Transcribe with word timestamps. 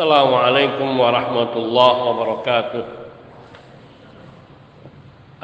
Assalamualaikum 0.00 0.96
warahmatullahi 0.96 2.00
wabarakatuh. 2.08 2.84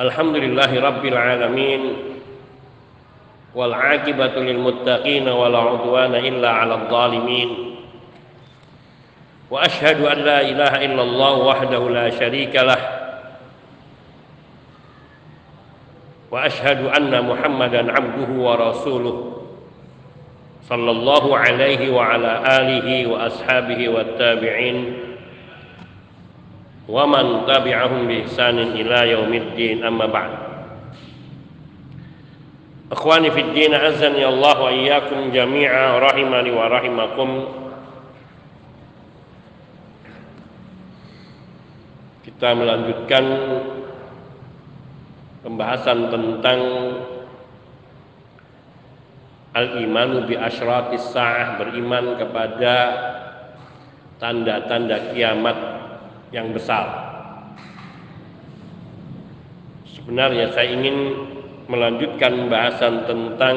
Alhamdulillahi 0.01 0.81
rabbil 0.81 1.13
alamin. 1.13 1.83
Wal 3.53 3.77
aqibatu 3.77 4.41
lil 4.41 4.57
muttaqina 4.57 5.37
wal 5.37 5.53
illa 6.25 6.65
ala 6.65 6.89
zalimin 6.89 7.85
Wa 9.53 9.69
ashadu 9.69 10.09
an 10.09 10.25
la 10.25 10.41
ilaha 10.41 10.81
illallah 10.81 11.35
wahdahu 11.37 11.93
la 11.93 12.09
sharika 12.17 12.65
lah. 12.65 12.81
Wa 16.33 16.49
ashadu 16.49 16.89
anna 16.89 17.21
muhammadan 17.21 17.93
abduhu 17.93 18.41
wa 18.41 18.57
rasuluh. 18.57 19.36
صلى 20.72 20.92
الله 20.92 21.38
عليه 21.38 21.82
وعلى 21.92 22.32
آله 22.60 22.88
وأصحابه 23.08 23.90
والتابعين 23.90 24.78
ومن 26.88 27.26
تبعهم 27.48 28.08
بإحسان 28.08 28.60
إلى 28.60 29.12
يوم 29.12 29.34
الدين 29.34 29.84
أما 29.84 30.06
بعد 30.06 30.32
أخواني 32.92 33.32
في 33.32 33.42
الدين 33.42 33.74
أعزني 33.74 34.28
الله 34.28 34.62
وإياكم 34.62 35.32
جميعا 35.32 36.00
رحمني 36.00 36.52
ورحمكم 36.52 37.30
kita 42.22 42.54
melanjutkan 42.58 43.26
pembahasan 45.46 46.10
tentang 46.10 46.60
al-imanu 49.57 50.29
bi 50.29 50.37
asyratis 50.37 51.17
sa'ah 51.17 51.57
beriman 51.57 52.21
kepada 52.21 52.75
tanda-tanda 54.21 55.17
kiamat 55.17 55.57
yang 56.29 56.53
besar. 56.53 56.85
Sebenarnya 59.89 60.53
saya 60.53 60.77
ingin 60.77 60.97
melanjutkan 61.73 62.47
pembahasan 62.47 63.09
tentang 63.09 63.57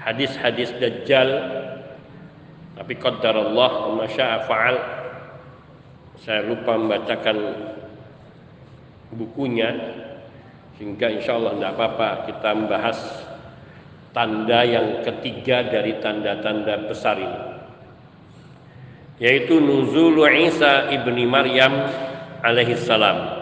hadis-hadis 0.00 0.72
dajjal 0.80 1.28
tapi 2.74 2.98
qaddarallah 2.98 3.72
wa 3.94 4.08
fa'al 4.48 4.76
saya 6.18 6.42
lupa 6.42 6.74
membacakan 6.74 7.38
bukunya 9.14 9.70
sehingga 10.74 11.12
insya 11.12 11.38
Allah 11.38 11.54
tidak 11.54 11.72
apa-apa 11.78 12.08
kita 12.32 12.50
membahas 12.56 12.98
tanda 14.12 14.60
yang 14.64 15.00
ketiga 15.04 15.66
dari 15.68 15.96
tanda-tanda 16.00 16.88
besar 16.88 17.16
ini 17.16 17.52
yaitu 19.22 19.62
nuzul 19.62 20.18
Isa 20.26 20.90
ibni 20.90 21.30
Maryam 21.30 21.86
alaihi 22.42 22.74
salam. 22.74 23.38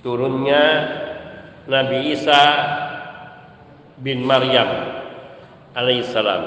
Turunnya 0.00 0.64
Nabi 1.68 2.16
Isa 2.16 2.40
bin 4.00 4.24
Maryam 4.24 4.68
alaihi 5.76 6.04
salam. 6.08 6.44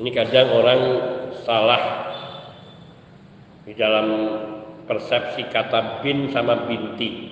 Ini 0.00 0.08
kadang 0.16 0.48
orang 0.56 0.82
salah 1.44 1.82
di 3.68 3.76
dalam 3.76 4.08
persepsi 4.88 5.52
kata 5.52 6.00
bin 6.00 6.32
sama 6.32 6.64
binti 6.64 7.31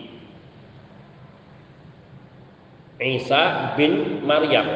Isa 3.01 3.75
bin 3.81 4.21
Maryam. 4.29 4.69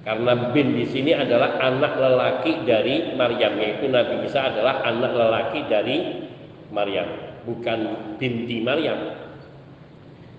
Karena 0.00 0.52
bin 0.52 0.76
di 0.76 0.88
sini 0.88 1.12
adalah 1.12 1.60
anak 1.60 1.92
lelaki 1.96 2.64
dari 2.64 3.16
Maryam, 3.16 3.56
yaitu 3.60 3.88
Nabi 3.88 4.24
Isa 4.24 4.48
adalah 4.52 4.80
anak 4.84 5.12
lelaki 5.12 5.60
dari 5.68 5.96
Maryam, 6.72 7.08
bukan 7.44 7.78
binti 8.16 8.64
Maryam. 8.64 9.16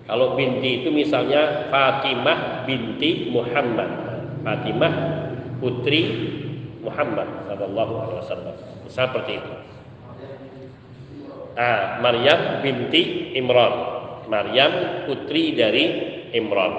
Kalau 0.02 0.34
binti 0.34 0.82
itu 0.82 0.90
misalnya 0.90 1.70
Fatimah 1.70 2.66
binti 2.66 3.30
Muhammad, 3.30 3.90
Fatimah 4.42 4.94
putri 5.62 6.00
Muhammad 6.82 7.46
Sallallahu 7.46 7.92
Alaihi 8.02 8.18
Wasallam, 8.26 8.56
seperti 8.90 9.32
itu. 9.38 9.52
Ah, 11.54 12.02
Maryam 12.02 12.64
binti 12.66 13.30
Imran. 13.38 13.91
Maryam 14.30 15.04
putri 15.08 15.54
dari 15.54 15.84
Imran. 16.34 16.74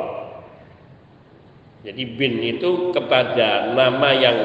Jadi 1.84 2.04
bin 2.16 2.40
itu 2.40 2.96
kepada 2.96 3.76
nama 3.76 4.09
yang 4.16 4.38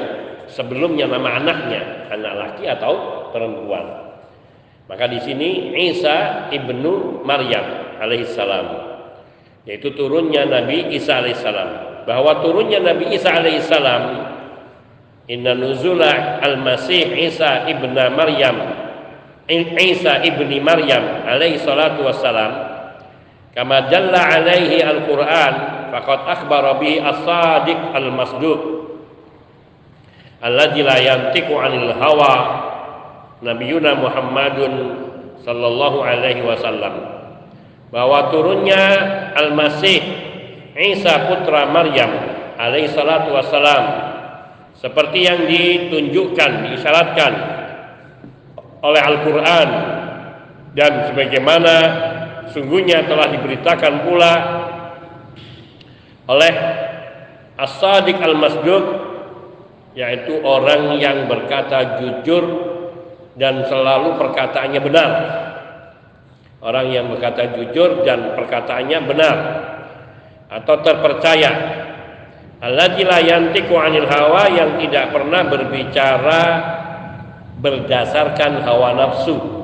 sebelumnya 0.51 1.07
nama 1.07 1.39
anaknya, 1.39 2.11
anak 2.11 2.35
laki 2.35 2.65
atau 2.67 2.93
perempuan. 3.31 4.11
Maka 4.91 5.05
di 5.07 5.21
sini 5.23 5.77
Isa 5.93 6.49
ibnu 6.51 7.23
Maryam 7.23 7.99
alaihissalam, 8.03 8.67
yaitu 9.69 9.95
turunnya 9.95 10.49
Nabi 10.49 10.91
Isa 10.97 11.23
alaihissalam. 11.23 12.03
Bahwa 12.09 12.41
turunnya 12.41 12.81
Nabi 12.81 13.13
Isa 13.15 13.37
alaihissalam, 13.37 14.03
Inna 15.29 15.53
nuzula 15.53 16.41
al-Masih 16.41 17.13
Isa 17.29 17.69
ibnu 17.69 17.93
Maryam 17.93 18.89
Isa 19.49 20.21
ibni 20.21 20.61
Maryam 20.61 21.25
alaihi 21.25 21.57
salatu 21.57 22.05
wassalam 22.05 22.78
kama 23.57 23.89
dalla 23.89 24.39
alaihi 24.39 24.83
al-Quran 24.85 25.55
faqad 25.93 26.21
akhbara 26.29 26.77
bihi 26.81 27.01
as-sadiq 27.01 27.81
al-masduq 27.97 28.61
alladzi 30.45 30.83
la 30.85 30.97
yantiqu 31.01 31.53
'anil 31.53 31.93
hawa 31.97 32.35
nabiyuna 33.43 33.99
Muhammadun 33.99 34.73
sallallahu 35.43 36.03
alaihi 36.03 36.43
wasallam. 36.43 37.19
Bahwa 37.89 38.29
turunnya 38.29 38.85
al-Masih 39.33 40.29
Isa 40.79 41.27
putra 41.27 41.67
Maryam 41.73 42.11
alaihi 42.55 42.87
salatu 42.93 43.35
wassalam 43.35 44.15
seperti 44.79 45.27
yang 45.27 45.43
ditunjukkan 45.51 46.71
diisyaratkan 46.71 47.33
oleh 48.87 49.03
Al-Quran 49.03 49.69
dan 50.79 51.11
sebagaimana 51.11 51.75
sungguhnya 52.53 53.05
telah 53.05 53.29
diberitakan 53.33 53.95
pula 54.07 54.35
oleh 56.29 56.55
As-Sadiq 57.59 58.21
Al-Masduq 58.23 58.85
yaitu 59.99 60.39
orang 60.47 60.95
yang 61.03 61.27
berkata 61.27 61.99
jujur 61.99 62.45
dan 63.35 63.67
selalu 63.67 64.15
perkataannya 64.15 64.81
benar. 64.85 65.11
Orang 66.59 66.91
yang 66.91 67.11
berkata 67.11 67.55
jujur 67.55 68.07
dan 68.07 68.35
perkataannya 68.35 68.99
benar 69.07 69.37
atau 70.51 70.75
terpercaya. 70.83 71.51
Alladzi 72.59 73.03
la 73.07 73.19
yantiqu 73.23 73.75
'anil 73.75 74.07
hawa 74.11 74.51
yang 74.51 74.79
tidak 74.83 75.15
pernah 75.15 75.47
berbicara 75.47 76.43
berdasarkan 77.59 78.63
hawa 78.63 78.95
nafsu 78.95 79.58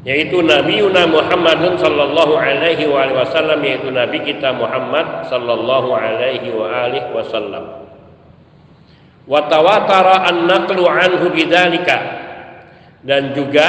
yaitu 0.00 0.40
Nabi 0.40 0.80
Yuna 0.80 1.04
Muhammadun 1.04 1.76
sallallahu 1.76 2.34
alaihi 2.40 2.88
wasallam 2.88 3.60
yaitu 3.60 3.92
Nabi 3.92 4.24
kita 4.24 4.56
Muhammad 4.56 5.28
sallallahu 5.28 5.92
alaihi 5.92 6.48
wa 6.56 6.66
alihi 6.88 7.12
wasallam. 7.12 7.84
Wa 9.28 9.46
tawatara 9.46 10.26
an-naqlu 10.32 10.88
anhu 10.88 11.28
bidzalika 11.30 11.98
dan 13.04 13.36
juga 13.36 13.68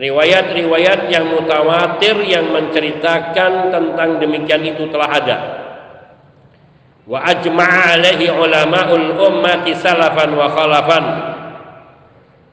riwayat-riwayat 0.00 1.12
yang 1.12 1.28
mutawatir 1.28 2.16
yang 2.24 2.48
menceritakan 2.48 3.68
tentang 3.68 4.10
demikian 4.16 4.64
itu 4.64 4.88
telah 4.88 5.10
ada. 5.12 5.38
Wa 7.04 7.20
ajma'a 7.28 8.00
alaihi 8.00 8.32
ulama'ul 8.32 9.20
ummati 9.20 9.76
salafan 9.76 10.32
wa 10.32 10.48
khalafan. 10.48 11.04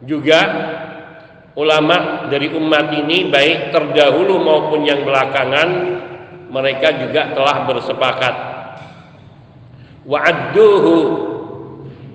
Juga 0.04 0.40
ulama 1.60 2.32
dari 2.32 2.48
umat 2.56 2.88
ini 2.96 3.28
baik 3.28 3.76
terdahulu 3.76 4.40
maupun 4.40 4.88
yang 4.88 5.04
belakangan 5.04 5.70
mereka 6.48 6.96
juga 7.04 7.36
telah 7.36 7.68
bersepakat. 7.68 8.36
Wa'adduhu 10.08 10.96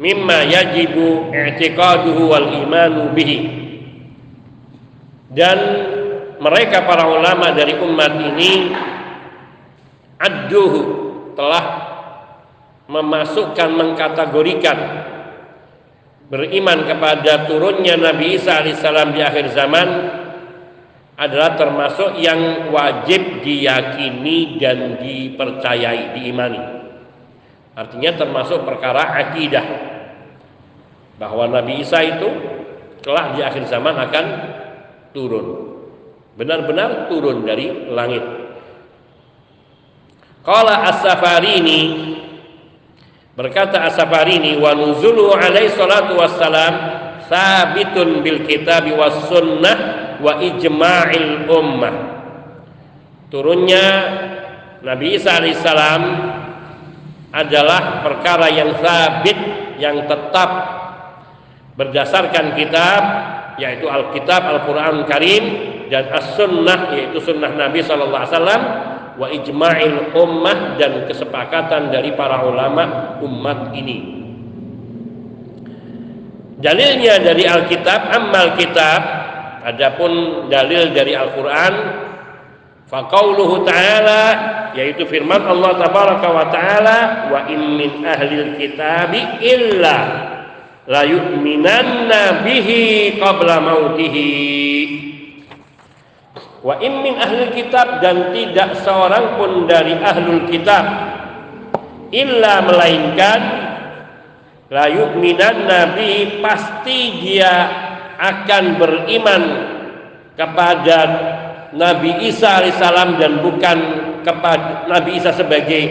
mimma 0.00 0.48
yajibu 0.48 1.28
i'tiqaduhu 1.30 2.22
wal 2.24 2.48
imanu 2.56 3.12
bihi. 3.12 3.38
Dan 5.28 5.58
mereka 6.40 6.88
para 6.88 7.04
ulama 7.04 7.52
dari 7.52 7.76
umat 7.78 8.12
ini 8.32 8.72
adduhu 10.18 10.80
telah 11.36 11.64
memasukkan 12.88 13.68
mengkategorikan 13.70 14.78
beriman 16.28 16.88
kepada 16.88 17.44
turunnya 17.48 18.00
Nabi 18.00 18.40
Isa 18.40 18.64
alaihissalam 18.64 19.12
di 19.12 19.20
akhir 19.20 19.52
zaman 19.52 19.88
adalah 21.14 21.54
termasuk 21.54 22.18
yang 22.18 22.70
wajib 22.74 23.44
diyakini 23.46 24.58
dan 24.58 24.98
dipercayai, 24.98 26.18
diimani. 26.18 26.62
Artinya 27.74 28.18
termasuk 28.18 28.66
perkara 28.66 29.14
akidah 29.22 29.66
bahwa 31.18 31.46
Nabi 31.50 31.82
Isa 31.82 32.02
itu 32.02 32.28
kelak 33.02 33.38
di 33.38 33.40
akhir 33.46 33.66
zaman 33.70 33.94
akan 33.94 34.26
turun. 35.14 35.46
Benar-benar 36.34 37.06
turun 37.06 37.46
dari 37.46 37.94
langit. 37.94 38.24
Qala 40.42 40.82
As-Safarini 40.90 41.80
berkata 43.34 43.82
As-Safarini 43.86 44.58
wa 44.58 44.74
nuzulu 44.74 45.34
alaihi 45.34 45.74
salatu 45.74 46.18
wassalam 46.18 46.74
sabitun 47.26 48.22
bil 48.22 48.46
kitabi 48.46 48.94
was 48.94 49.14
sunnah 49.26 49.76
wa 50.22 50.38
ijma'il 50.38 51.50
ummah. 51.50 51.94
Turunnya 53.28 53.86
Nabi 54.86 55.18
Isa 55.18 55.42
alaihissalam 55.42 56.02
adalah 57.34 58.06
perkara 58.06 58.46
yang 58.52 58.78
sabit 58.78 59.38
yang 59.82 60.06
tetap 60.06 60.50
berdasarkan 61.74 62.54
kitab 62.54 63.02
yaitu 63.58 63.90
Alkitab 63.90 64.42
Al-Qur'an 64.46 65.02
Karim 65.10 65.44
dan 65.90 66.10
As-Sunnah 66.14 66.94
yaitu 66.94 67.18
sunnah 67.18 67.50
Nabi 67.54 67.82
sallallahu 67.82 68.22
alaihi 68.22 68.34
wasallam 68.38 68.62
wa 69.18 69.30
ijma'il 69.30 70.14
ummah 70.14 70.78
dan 70.78 71.06
kesepakatan 71.06 71.94
dari 71.94 72.14
para 72.18 72.42
ulama 72.46 73.16
umat 73.22 73.74
ini. 73.74 74.22
Dalilnya 76.58 77.20
dari 77.20 77.44
Alkitab, 77.44 78.00
amal 78.08 78.56
kitab, 78.56 79.00
adapun 79.64 80.46
dalil 80.48 80.92
dari 80.96 81.12
Al-Qur'an 81.12 81.74
Faqauluhu 82.84 83.64
ta'ala 83.64 84.22
yaitu 84.76 85.08
firman 85.08 85.40
Allah 85.40 85.72
tabaraka 85.80 86.28
wa 86.28 86.46
ta'ala 86.52 86.98
wa 87.32 87.48
in 87.48 87.80
min 87.80 88.04
ahlil 88.04 88.60
kitabi 88.60 89.40
illa 89.40 89.98
la 90.84 91.02
yu'minanna 91.08 92.44
bihi 92.44 93.16
qabla 93.16 93.56
mautihi 93.64 94.30
wa 96.64 96.80
in 96.80 97.04
min 97.04 97.20
ahlil 97.20 97.52
kitab 97.52 98.00
dan 98.00 98.32
tidak 98.32 98.80
seorang 98.80 99.36
pun 99.36 99.68
dari 99.68 100.00
ahlul 100.00 100.48
kitab 100.48 100.84
illa 102.08 102.64
melainkan 102.64 103.40
la 104.72 104.88
yu'minanna 104.88 105.92
bihi 105.92 106.40
pasti 106.40 107.20
dia 107.20 107.52
akan 108.16 108.64
beriman 108.80 109.42
kepada 110.40 110.98
Nabi 111.76 112.32
Isa 112.32 112.64
alaihissalam 112.64 113.20
dan 113.20 113.44
bukan 113.44 113.78
kepada 114.24 114.88
Nabi 114.88 115.20
Isa 115.20 115.36
sebagai 115.36 115.82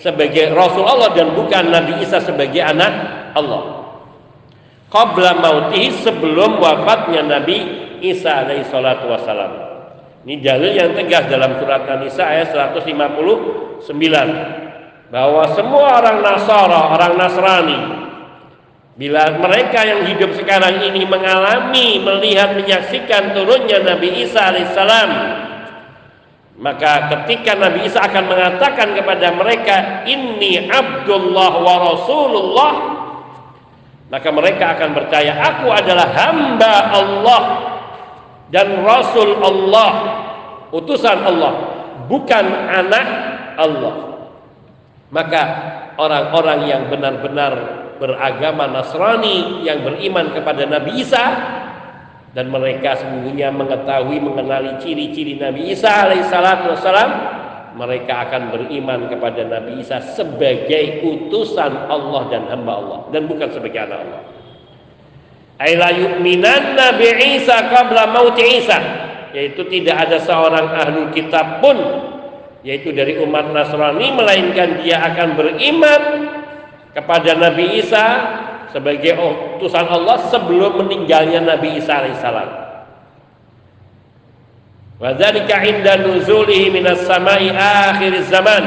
sebagai 0.00 0.50
Rasul 0.50 0.90
Allah 0.90 1.14
dan 1.14 1.38
bukan 1.38 1.70
Nabi 1.70 2.02
Isa 2.02 2.18
sebagai 2.18 2.60
anak 2.60 2.92
Allah. 3.36 3.84
Qabla 4.90 5.38
mautihi 5.38 5.92
sebelum 6.02 6.58
wafatnya 6.58 7.22
Nabi 7.24 7.58
Isa 8.00 8.42
wassalam. 8.48 9.65
Ini 10.26 10.42
dalil 10.42 10.74
yang 10.74 10.90
tegas 10.98 11.30
dalam 11.30 11.54
surat 11.62 11.86
An-Nisa 11.86 12.26
ayat 12.26 12.50
159 12.50 13.86
bahwa 15.14 15.44
semua 15.54 16.02
orang 16.02 16.18
Nasara, 16.18 16.80
orang 16.98 17.14
Nasrani 17.14 17.78
Bila 18.98 19.38
mereka 19.38 19.86
yang 19.86 20.08
hidup 20.08 20.34
sekarang 20.34 20.82
ini 20.82 21.06
mengalami, 21.06 22.02
melihat, 22.02 22.58
menyaksikan 22.58 23.36
turunnya 23.36 23.84
Nabi 23.84 24.24
Isa 24.24 24.50
alaihissalam, 24.50 25.10
maka 26.56 27.12
ketika 27.12 27.60
Nabi 27.60 27.84
Isa 27.84 28.00
akan 28.00 28.24
mengatakan 28.24 28.96
kepada 28.96 29.36
mereka, 29.36 29.76
Ini 30.08 30.72
Abdullah 30.72 31.52
wa 31.60 31.74
Rasulullah, 31.92 32.72
maka 34.08 34.28
mereka 34.32 34.80
akan 34.80 34.90
percaya, 34.96 35.44
Aku 35.54 35.68
adalah 35.68 36.08
hamba 36.16 36.74
Allah 36.96 37.42
dan 38.54 38.86
Rasul 38.86 39.42
Allah, 39.42 39.90
utusan 40.70 41.18
Allah, 41.18 41.52
bukan 42.06 42.46
anak 42.70 43.06
Allah. 43.58 43.94
Maka 45.10 45.42
orang-orang 45.98 46.60
yang 46.66 46.82
benar-benar 46.86 47.52
beragama 47.96 48.68
Nasrani 48.68 49.64
yang 49.64 49.82
beriman 49.82 50.30
kepada 50.36 50.68
Nabi 50.68 51.00
Isa 51.00 51.24
dan 52.36 52.52
mereka 52.52 53.00
sesungguhnya 53.00 53.48
mengetahui 53.48 54.20
mengenali 54.20 54.76
ciri-ciri 54.84 55.40
Nabi 55.40 55.72
Isa 55.72 56.04
alaihissalatu 56.04 56.76
wassalam 56.76 57.10
mereka 57.76 58.28
akan 58.28 58.52
beriman 58.52 59.08
kepada 59.08 59.44
Nabi 59.48 59.80
Isa 59.80 60.00
sebagai 60.00 61.00
utusan 61.04 61.88
Allah 61.88 62.22
dan 62.28 62.44
hamba 62.52 62.72
Allah 62.76 62.98
dan 63.12 63.24
bukan 63.24 63.48
sebagai 63.52 63.80
anak 63.88 64.00
Allah. 64.04 64.35
Aila 65.56 65.88
yu'minan 65.88 66.76
Nabi 66.76 67.40
Isa 67.40 67.72
qabla 67.72 68.12
mauti 68.12 68.44
Isa 68.60 68.78
yaitu 69.32 69.68
tidak 69.68 70.08
ada 70.08 70.16
seorang 70.20 70.68
ahli 70.72 71.12
kitab 71.12 71.60
pun 71.64 71.76
yaitu 72.64 72.92
dari 72.92 73.20
umat 73.20 73.52
Nasrani 73.52 74.12
melainkan 74.12 74.80
dia 74.84 75.00
akan 75.00 75.36
beriman 75.36 76.02
kepada 76.92 77.36
Nabi 77.36 77.80
Isa 77.80 78.04
sebagai 78.72 79.16
utusan 79.16 79.86
Allah 79.88 80.28
sebelum 80.28 80.84
meninggalnya 80.84 81.40
Nabi 81.44 81.80
Isa 81.80 82.04
alaihissalam. 82.04 82.50
Wadzalika 84.96 85.60
inda 85.60 86.00
nuzulihi 86.00 86.72
minas 86.72 87.04
samai 87.04 87.52
akhir 87.52 88.16
zaman 88.32 88.64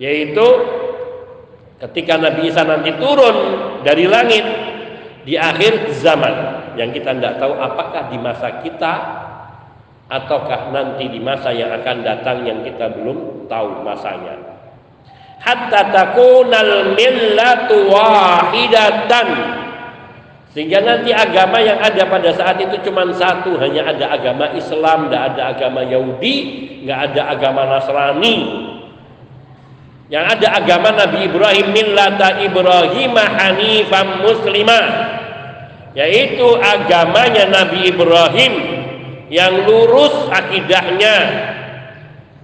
yaitu 0.00 0.44
ketika 1.84 2.16
Nabi 2.16 2.48
Isa 2.48 2.64
nanti 2.64 2.96
turun 2.96 3.36
dari 3.84 4.08
langit 4.08 4.44
di 5.24 5.40
akhir 5.40 5.88
zaman 6.04 6.34
yang 6.76 6.92
kita 6.92 7.16
tidak 7.16 7.40
tahu 7.40 7.56
apakah 7.56 8.12
di 8.12 8.20
masa 8.20 8.60
kita 8.60 8.92
ataukah 10.12 10.68
nanti 10.68 11.08
di 11.08 11.20
masa 11.20 11.48
yang 11.50 11.72
akan 11.80 12.04
datang 12.04 12.44
yang 12.44 12.60
kita 12.60 12.92
belum 12.92 13.48
tahu 13.48 13.80
masanya. 13.80 14.36
Hatta 15.40 15.92
takunal 15.92 16.96
millatu 16.96 17.88
wahidatan. 17.88 19.28
Sehingga 20.54 20.78
nanti 20.86 21.10
agama 21.10 21.58
yang 21.58 21.82
ada 21.82 22.06
pada 22.06 22.30
saat 22.30 22.62
itu 22.62 22.78
cuma 22.86 23.02
satu 23.10 23.58
hanya 23.58 23.90
ada 23.90 24.14
agama 24.14 24.54
Islam 24.54 25.10
tidak 25.10 25.34
ada 25.34 25.42
agama 25.50 25.82
Yahudi 25.82 26.34
nggak 26.86 27.00
ada 27.10 27.22
agama 27.34 27.66
Nasrani 27.66 28.36
yang 30.12 30.24
ada 30.28 30.60
agama 30.60 30.92
Nabi 30.92 31.32
Ibrahim 31.32 31.72
millata 31.72 32.44
Ibrahim 32.44 33.16
hanifam 33.16 34.20
muslimah 34.20 34.86
yaitu 35.96 36.44
agamanya 36.60 37.48
Nabi 37.48 37.88
Ibrahim 37.88 38.52
yang 39.32 39.64
lurus 39.64 40.28
akidahnya 40.28 41.16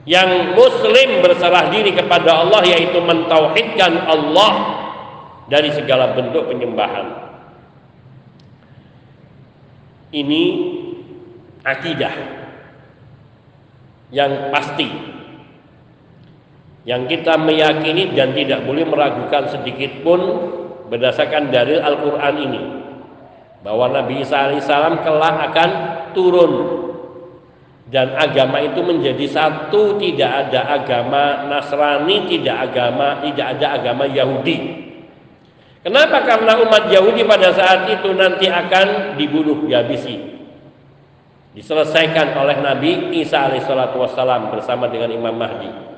yang 0.09 0.57
muslim 0.57 1.21
berserah 1.21 1.69
diri 1.69 1.93
kepada 1.93 2.41
Allah 2.41 2.65
yaitu 2.65 2.97
mentauhidkan 3.05 4.09
Allah 4.09 4.53
dari 5.51 5.69
segala 5.75 6.17
bentuk 6.17 6.49
penyembahan. 6.49 7.29
Ini 10.11 10.43
akidah 11.63 12.15
yang 14.11 14.51
pasti 14.51 14.89
yang 16.91 17.07
kita 17.07 17.39
meyakini 17.39 18.11
dan 18.19 18.35
tidak 18.35 18.67
boleh 18.67 18.83
meragukan 18.83 19.47
sedikit 19.47 20.03
pun 20.03 20.19
berdasarkan 20.91 21.55
dalil 21.55 21.79
Al-Qur'an 21.79 22.35
ini 22.35 22.63
bahwa 23.63 23.95
Nabi 23.95 24.27
Isa 24.27 24.51
alaihissalam 24.51 25.07
kelak 25.07 25.37
akan 25.55 25.71
turun. 26.19 26.53
Dan 27.91 28.15
agama 28.15 28.63
itu 28.63 28.87
menjadi 28.87 29.27
satu 29.27 29.99
tidak 29.99 30.31
ada 30.47 30.79
agama 30.79 31.51
Nasrani 31.51 32.31
tidak 32.31 32.71
agama 32.71 33.23
tidak 33.23 33.47
ada 33.59 33.67
agama 33.83 34.07
Yahudi. 34.07 34.59
Kenapa? 35.83 36.23
Karena 36.23 36.59
umat 36.59 36.87
Yahudi 36.87 37.27
pada 37.27 37.51
saat 37.51 37.91
itu 37.91 38.15
nanti 38.15 38.47
akan 38.47 39.19
dibunuh 39.19 39.67
dihabisi. 39.67 40.23
Diselesaikan 41.55 42.35
oleh 42.39 42.63
Nabi 42.63 43.15
Isa 43.19 43.47
alaihissalatu 43.51 43.99
wassalam 43.99 44.55
bersama 44.55 44.87
dengan 44.87 45.11
Imam 45.11 45.35
Mahdi 45.35 45.91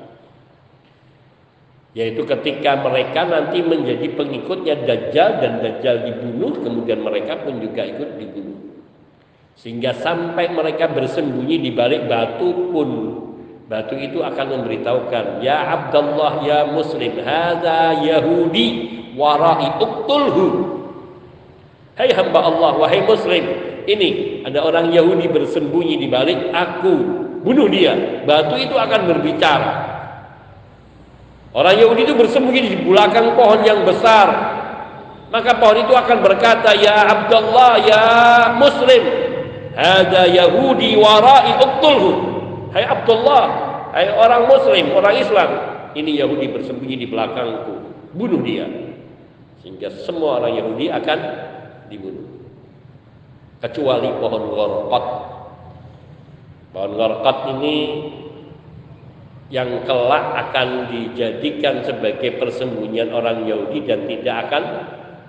yaitu 1.92 2.24
ketika 2.24 2.80
mereka 2.80 3.28
nanti 3.28 3.60
menjadi 3.60 4.16
pengikutnya 4.16 4.88
Dajjal 4.88 5.30
dan 5.44 5.52
Dajjal 5.60 6.08
dibunuh 6.08 6.56
kemudian 6.64 7.04
mereka 7.04 7.44
pun 7.44 7.60
juga 7.60 7.84
ikut 7.84 8.16
dibunuh. 8.16 8.60
Sehingga 9.60 9.92
sampai 10.00 10.48
mereka 10.56 10.88
bersembunyi 10.88 11.60
di 11.60 11.70
balik 11.76 12.08
batu 12.08 12.72
pun 12.72 12.88
batu 13.68 13.96
itu 14.00 14.24
akan 14.24 14.46
memberitahukan 14.58 15.44
ya 15.44 15.68
Abdullah 15.68 16.44
ya 16.44 16.60
muslim 16.72 17.12
hadza 17.20 18.00
yahudi 18.00 18.68
warai 19.16 19.76
uktulhu 19.80 20.48
hai 21.96 22.08
hamba 22.12 22.40
Allah 22.40 22.72
wahai 22.80 23.04
muslim 23.04 23.44
ini 23.84 24.40
ada 24.46 24.62
orang 24.62 24.94
Yahudi 24.94 25.26
bersembunyi 25.26 25.98
di 25.98 26.06
balik 26.06 26.54
aku 26.54 26.94
bunuh 27.42 27.66
dia. 27.66 28.22
Batu 28.22 28.54
itu 28.54 28.78
akan 28.78 29.10
berbicara 29.10 29.91
Orang 31.52 31.76
Yahudi 31.76 32.08
itu 32.08 32.16
bersembunyi 32.16 32.60
di 32.64 32.78
belakang 32.80 33.36
pohon 33.36 33.60
yang 33.60 33.84
besar. 33.84 34.28
Maka 35.28 35.60
pohon 35.60 35.84
itu 35.84 35.92
akan 35.92 36.18
berkata, 36.24 36.72
"Ya 36.76 37.08
Abdullah, 37.08 37.76
ya 37.80 38.04
Muslim, 38.56 39.02
ada 39.76 40.28
Yahudi 40.28 40.96
warai 40.96 41.60
uqtulhu." 41.60 42.12
Hai 42.72 42.88
Abdullah, 42.88 43.44
hai 43.92 44.08
orang 44.16 44.48
Muslim, 44.48 44.96
orang 44.96 45.14
Islam, 45.20 45.48
ini 45.92 46.16
Yahudi 46.16 46.56
bersembunyi 46.56 47.04
di 47.04 47.06
belakangku. 47.08 47.74
Bunuh 48.16 48.40
dia. 48.40 48.64
Sehingga 49.60 49.92
semua 50.08 50.40
orang 50.40 50.56
Yahudi 50.56 50.88
akan 50.88 51.18
dibunuh. 51.92 52.28
Kecuali 53.60 54.08
pohon 54.16 54.42
gorkot. 54.56 55.04
Pohon 56.72 56.92
gorkot 56.96 57.38
ini 57.60 57.76
yang 59.52 59.84
kelak 59.84 60.48
akan 60.48 60.88
dijadikan 60.88 61.84
sebagai 61.84 62.40
persembunyian 62.40 63.12
orang 63.12 63.44
Yahudi 63.44 63.84
dan 63.84 64.08
tidak 64.08 64.48
akan 64.48 64.62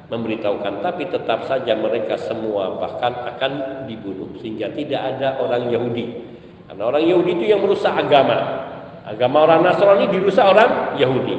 memberitahukan. 0.08 0.80
Tapi 0.80 1.12
tetap 1.12 1.44
saja 1.44 1.76
mereka 1.76 2.16
semua 2.16 2.80
bahkan 2.80 3.12
akan 3.12 3.84
dibunuh 3.84 4.32
sehingga 4.40 4.72
tidak 4.72 5.02
ada 5.04 5.44
orang 5.44 5.68
Yahudi. 5.68 6.24
Karena 6.72 6.84
orang 6.88 7.04
Yahudi 7.04 7.32
itu 7.36 7.46
yang 7.52 7.68
merusak 7.68 7.92
agama. 7.92 8.64
Agama 9.04 9.44
orang 9.44 9.68
Nasrani 9.68 10.08
dirusak 10.08 10.48
orang 10.48 10.96
Yahudi. 10.96 11.36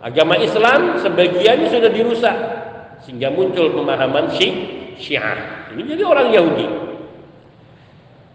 Agama 0.00 0.40
Islam 0.40 0.96
sebagiannya 0.96 1.68
sudah 1.68 1.90
dirusak 1.92 2.36
sehingga 3.04 3.28
muncul 3.28 3.76
pemahaman 3.76 4.32
Syiah. 4.96 5.68
Ini 5.76 5.84
jadi 5.84 6.00
orang 6.00 6.32
Yahudi. 6.32 6.66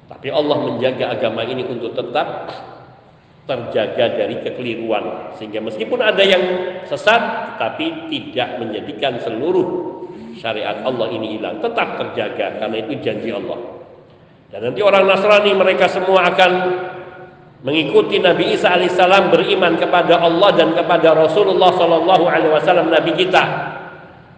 Tapi 0.06 0.28
Allah 0.30 0.58
menjaga 0.70 1.18
agama 1.18 1.42
ini 1.50 1.66
untuk 1.66 1.98
tetap 1.98 2.46
terjaga 3.52 4.16
dari 4.16 4.40
kekeliruan. 4.40 5.36
Sehingga 5.36 5.60
meskipun 5.60 6.00
ada 6.00 6.24
yang 6.24 6.44
sesat 6.88 7.20
tetapi 7.56 8.08
tidak 8.08 8.64
menjadikan 8.64 9.20
seluruh 9.20 10.00
syariat 10.40 10.80
Allah 10.88 11.12
ini 11.12 11.36
hilang. 11.36 11.60
Tetap 11.60 12.00
terjaga 12.00 12.64
karena 12.64 12.78
itu 12.80 12.96
janji 13.04 13.30
Allah. 13.36 13.60
Dan 14.52 14.72
nanti 14.72 14.80
orang 14.80 15.04
Nasrani 15.08 15.52
mereka 15.52 15.92
semua 15.92 16.32
akan 16.32 16.52
mengikuti 17.68 18.20
Nabi 18.20 18.56
Isa 18.56 18.72
alaihissalam 18.76 19.32
beriman 19.32 19.76
kepada 19.76 20.20
Allah 20.24 20.50
dan 20.56 20.76
kepada 20.76 21.14
Rasulullah 21.16 21.72
Shallallahu 21.76 22.24
alaihi 22.28 22.52
wasallam 22.52 22.88
Nabi 22.88 23.12
kita. 23.20 23.44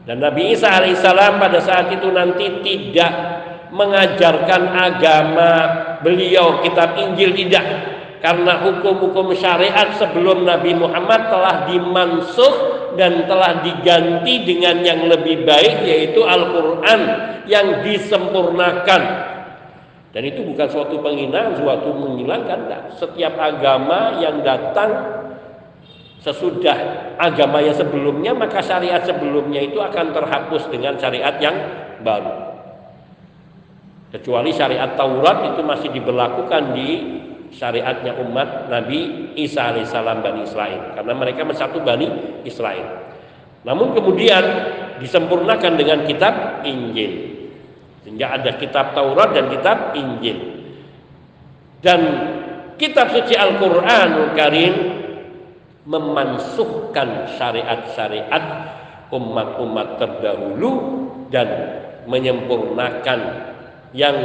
Dan 0.03 0.19
Nabi 0.19 0.51
Isa 0.57 0.73
alaihissalam 0.73 1.37
pada 1.37 1.61
saat 1.61 1.93
itu 1.93 2.09
nanti 2.11 2.49
tidak 2.65 3.13
mengajarkan 3.73 4.61
agama 4.69 5.51
beliau 6.05 6.61
kitab 6.61 6.93
Injil 6.99 7.33
tidak 7.33 7.92
karena 8.23 8.55
hukum-hukum 8.63 9.35
syariat 9.35 9.91
sebelum 9.99 10.47
Nabi 10.47 10.71
Muhammad 10.79 11.27
telah 11.27 11.67
dimansuh 11.67 12.55
dan 12.95 13.27
telah 13.27 13.59
diganti 13.59 14.47
dengan 14.47 14.79
yang 14.79 15.11
lebih 15.11 15.43
baik 15.43 15.83
yaitu 15.83 16.23
Al-Qur'an 16.23 17.01
yang 17.51 17.83
disempurnakan. 17.83 19.01
Dan 20.15 20.23
itu 20.23 20.39
bukan 20.39 20.67
suatu 20.71 21.03
penghinaan, 21.03 21.59
suatu 21.59 21.91
menghilangkan. 21.91 22.59
Nah, 22.71 22.81
setiap 22.95 23.35
agama 23.35 24.15
yang 24.23 24.39
datang 24.39 25.19
sesudah 26.23 27.11
agama 27.19 27.59
yang 27.59 27.75
sebelumnya 27.75 28.31
maka 28.31 28.63
syariat 28.63 29.03
sebelumnya 29.03 29.59
itu 29.59 29.83
akan 29.83 30.15
terhapus 30.15 30.71
dengan 30.71 30.95
syariat 30.95 31.35
yang 31.43 31.59
baru. 31.99 32.55
Kecuali 34.15 34.55
syariat 34.55 34.95
Taurat 34.95 35.51
itu 35.51 35.61
masih 35.65 35.91
diberlakukan 35.91 36.71
di 36.71 36.89
syariatnya 37.53 38.17
umat 38.25 38.67
Nabi 38.67 39.31
Isa 39.37 39.71
alaihissalam 39.71 40.25
Bani 40.25 40.41
Israel. 40.43 40.97
Karena 40.97 41.13
mereka 41.13 41.45
satu 41.53 41.79
Bani 41.85 42.41
Israel. 42.43 43.13
Namun 43.63 43.95
kemudian 43.95 44.43
disempurnakan 44.99 45.73
dengan 45.79 46.03
kitab 46.03 46.65
Injil. 46.67 47.33
Sehingga 48.03 48.35
ada 48.35 48.59
kitab 48.59 48.91
Taurat 48.91 49.31
dan 49.31 49.47
kitab 49.47 49.95
Injil. 49.95 50.37
Dan 51.79 52.01
kitab 52.75 53.11
suci 53.15 53.35
Al-Quran 53.35 54.35
Karim 54.35 54.73
memansuhkan 55.83 57.27
syariat-syariat 57.35 58.43
umat-umat 59.11 59.99
terdahulu 59.99 60.71
dan 61.27 61.47
menyempurnakan 62.07 63.19
yang 63.93 64.15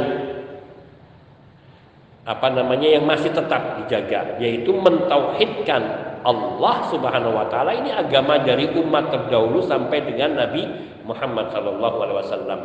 apa 2.27 2.47
namanya 2.51 2.99
yang 2.99 3.07
masih 3.07 3.31
tetap 3.31 3.79
dijaga 3.83 4.37
yaitu 4.37 4.75
mentauhidkan 4.75 5.81
Allah 6.19 6.83
Subhanahu 6.91 7.31
wa 7.31 7.47
taala 7.47 7.71
ini 7.71 7.95
agama 7.95 8.43
dari 8.43 8.67
umat 8.75 9.07
terdahulu 9.07 9.63
sampai 9.63 10.03
dengan 10.03 10.35
Nabi 10.35 10.67
Muhammad 11.07 11.49
sallallahu 11.49 11.97
alaihi 12.03 12.17
wasallam 12.19 12.61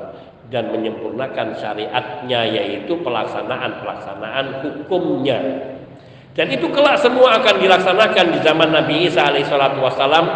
dan 0.52 0.68
menyempurnakan 0.75 1.56
syariatnya 1.56 2.40
yaitu 2.50 2.99
pelaksanaan-pelaksanaan 3.00 4.61
hukumnya. 4.61 5.38
Dan 6.34 6.50
itu 6.50 6.66
kelak 6.75 6.99
semua 6.99 7.38
akan 7.38 7.62
dilaksanakan 7.62 8.26
di 8.34 8.38
zaman 8.42 8.68
Nabi 8.75 9.06
Isa 9.06 9.30
alaihissalatu 9.30 9.78
wassalam 9.80 10.26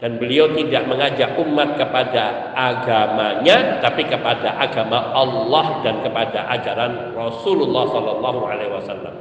dan 0.00 0.16
beliau 0.16 0.48
tidak 0.56 0.88
mengajak 0.88 1.36
umat 1.36 1.76
kepada 1.76 2.56
agamanya 2.56 3.84
tapi 3.84 4.08
kepada 4.08 4.56
agama 4.56 5.12
Allah 5.12 5.84
dan 5.84 6.00
kepada 6.00 6.48
ajaran 6.56 7.12
Rasulullah 7.12 7.84
sallallahu 7.92 8.40
alaihi 8.48 8.72
wasallam. 8.72 9.14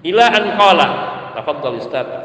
Ila 0.00 0.24
an 0.32 0.44
qala, 0.56 0.88
tafadhal 1.36 1.76
Ustaz. 1.76 2.24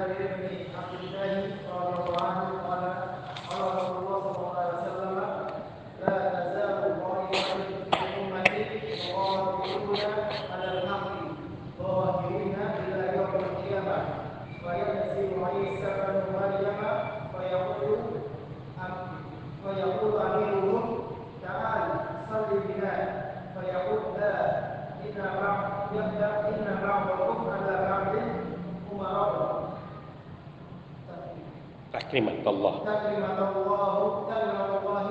كلمة 32.11 32.43
الله. 32.47 32.73
كلمة 32.83 33.39
الله 33.55 33.95
كلمة 34.27 34.69
الله 34.79 35.07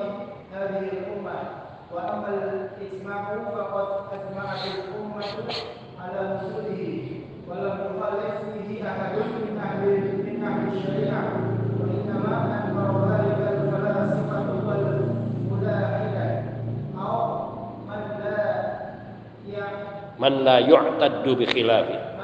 هذه 0.52 0.84
الأمة. 0.92 1.36
وأما 1.94 2.28
الإجماع 2.28 3.24
فقد 3.56 3.88
أجمعت 4.12 4.62
الأمة 4.74 5.24
على 6.00 6.20
نزوله 6.30 6.82
ولم 7.48 7.76
يخالف 7.88 8.36
فيه 8.52 8.70
أحد 8.88 9.14
من 9.16 9.54
أهل 9.58 9.82
من 10.26 10.38
أهل 10.44 10.62
الشريعة. 10.76 11.24
وإنما 11.80 12.34
أنكر 12.68 12.90
ذلك 13.10 13.40
الفلاسفة 13.52 14.46
والملاحدة. 14.66 16.26
أو 17.00 17.16
من 17.88 18.02
لا 18.22 18.44
من 20.18 20.32
لا 20.44 20.56
يعتد 20.58 21.24
بخلافه. 21.28 22.19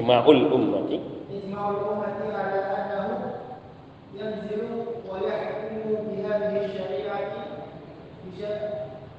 إجماع 0.00 0.24
الأمة. 0.28 1.00
إجماع 1.30 1.70
الأمة 1.70 2.36
على 2.36 2.58
أنه 2.60 3.32
ينزل 4.14 4.62
ويحكم 5.10 5.84
بهذه 6.08 6.64
الشريعة 6.64 7.20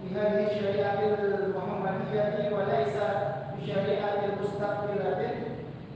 بهذه 0.04 0.48
الشريعة 0.52 1.00
المحمدية 1.00 2.50
وليس 2.56 2.98
بشريعة 3.58 4.22
مستقلة 4.42 5.32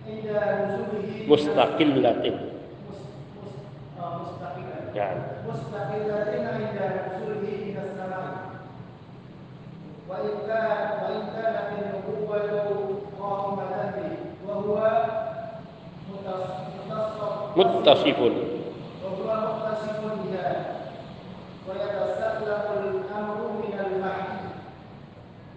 عند 0.08 0.26
نزوله. 0.26 1.26
مستقلة. 1.30 2.40
مستقلة. 4.22 4.96
يعني. 4.96 5.20
مستقلة 5.50 6.16
عند 6.54 6.78
نزوله 6.78 7.50
إلى 7.64 7.80
السماء. 7.80 8.36
وإن 10.10 10.30
كان 10.48 10.90
وإن 11.04 11.22
كان 11.36 11.56
النبوة 11.74 13.00
قائمة 13.20 13.85
وهو 14.56 15.06
متصف 19.56 20.02
بها. 20.24 20.56
ويتسلم 21.68 22.64
الأمر 22.84 23.38
من 23.62 23.74
المهدي 23.86 24.46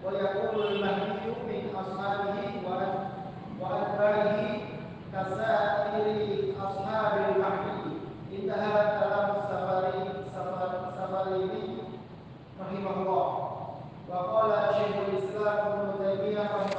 ويقول 0.05 0.67
المهدي 0.67 1.29
من 1.47 1.61
أصحابه 1.81 2.39
وأت- 2.65 3.09
وأتباعه 3.61 4.39
كسائر 5.13 6.07
أصحاب 6.67 7.13
المهدي 7.29 7.89
انتهى 8.35 8.81
كلام 8.99 9.29
السفري 9.39 10.03
سفر 10.35 10.71
سفريني 10.97 11.63
رحمه 12.61 12.93
الله. 13.01 13.27
وقال 14.09 14.51
شيخ 14.75 14.95
الإسلام 15.07 15.57
ابن 15.71 15.89
تيمية 16.05 16.41
رحمه 16.41 16.78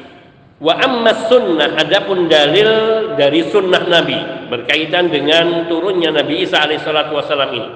wa 0.61 0.77
amma 0.77 1.25
sunnah 1.25 1.73
adapun 1.81 2.29
dalil 2.29 2.69
dari 3.17 3.41
sunnah 3.49 3.81
Nabi 3.89 4.47
berkaitan 4.47 5.09
dengan 5.09 5.65
turunnya 5.65 6.13
Nabi 6.13 6.45
Isa 6.45 6.61
alaihissalatu 6.61 7.17
wassalam 7.17 7.49
ini. 7.57 7.71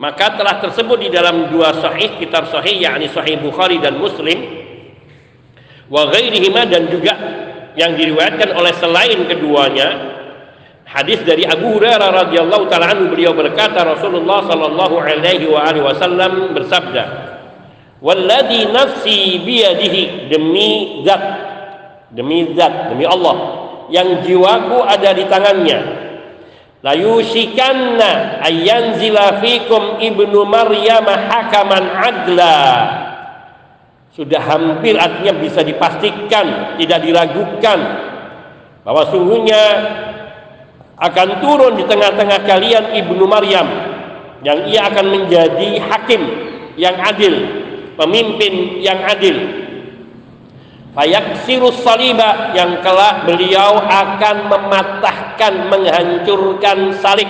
Maka 0.00 0.40
telah 0.40 0.62
tersebut 0.62 1.04
di 1.04 1.10
dalam 1.12 1.52
dua 1.52 1.76
sahih 1.76 2.16
kitab 2.16 2.48
sahih 2.48 2.80
yakni 2.80 3.12
sahih 3.12 3.36
Bukhari 3.44 3.76
dan 3.82 4.00
Muslim 4.00 4.40
wa 5.92 6.08
ghairihima 6.08 6.64
dan 6.70 6.88
juga 6.88 7.12
yang 7.76 7.92
diriwayatkan 7.98 8.56
oleh 8.56 8.72
selain 8.80 9.18
keduanya. 9.28 10.16
Hadis 10.88 11.20
dari 11.20 11.44
Abu 11.44 11.76
Hurairah 11.76 12.24
radhiyallahu 12.24 12.72
taala 12.72 12.96
anhu 12.96 13.12
beliau 13.12 13.36
berkata 13.36 13.84
Rasulullah 13.84 14.40
sallallahu 14.48 14.96
alaihi 14.96 15.44
wa 15.44 15.60
alihi 15.68 15.84
wasallam 15.84 16.56
bersabda 16.56 17.04
Walladhi 18.00 18.72
nafsi 18.72 19.42
biyadihi 19.44 20.32
demi 20.32 21.02
zat 21.04 21.57
demi 22.12 22.52
zat 22.56 22.92
demi 22.92 23.04
Allah. 23.04 23.66
Yang 23.88 24.28
jiwaku 24.28 24.84
ada 24.84 25.10
di 25.16 25.24
tangannya. 25.24 25.78
La 26.84 26.94
yushikanna 26.94 28.44
ayanzila 28.44 29.40
fikum 29.42 29.98
ibnu 29.98 30.44
maryam 30.44 31.08
hakaman 31.08 31.84
adla. 31.96 32.56
Sudah 34.12 34.42
hampir 34.42 34.98
artinya 34.98 35.34
bisa 35.38 35.62
dipastikan 35.62 36.76
tidak 36.76 37.00
diragukan 37.06 37.78
bahwa 38.82 39.06
sungguhnya 39.14 39.62
akan 40.98 41.28
turun 41.38 41.78
di 41.78 41.86
tengah-tengah 41.86 42.42
kalian 42.42 42.84
ibnu 42.98 43.22
Maryam 43.30 43.68
yang 44.42 44.66
ia 44.66 44.90
akan 44.90 45.06
menjadi 45.06 45.78
hakim 45.86 46.22
yang 46.74 46.98
adil 46.98 47.34
pemimpin 47.94 48.82
yang 48.82 48.98
adil 49.06 49.34
fayaksirus 50.96 51.84
saliba 51.84 52.52
yang 52.56 52.80
kelak 52.80 53.28
beliau 53.28 53.80
akan 53.80 54.36
mematahkan 54.48 55.52
menghancurkan 55.68 56.78
salib 57.00 57.28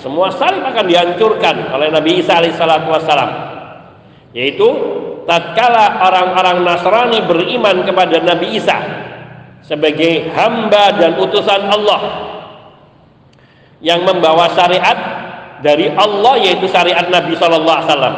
semua 0.00 0.32
salib 0.32 0.64
akan 0.64 0.84
dihancurkan 0.88 1.72
oleh 1.72 1.88
Nabi 1.92 2.20
Isa 2.20 2.40
alaihissalatu 2.40 2.88
wassalam 2.88 3.30
yaitu 4.36 4.68
tatkala 5.28 6.00
orang-orang 6.08 6.64
Nasrani 6.64 7.20
beriman 7.24 7.84
kepada 7.84 8.20
Nabi 8.24 8.56
Isa 8.56 8.76
sebagai 9.64 10.32
hamba 10.32 10.96
dan 10.96 11.20
utusan 11.20 11.68
Allah 11.68 12.00
yang 13.84 14.02
membawa 14.08 14.48
syariat 14.56 14.96
dari 15.60 15.90
Allah 15.92 16.38
yaitu 16.40 16.66
syariat 16.70 17.06
Nabi 17.10 17.34
Shallallahu 17.34 17.76
Alaihi 17.78 17.90
Wasallam. 17.90 18.16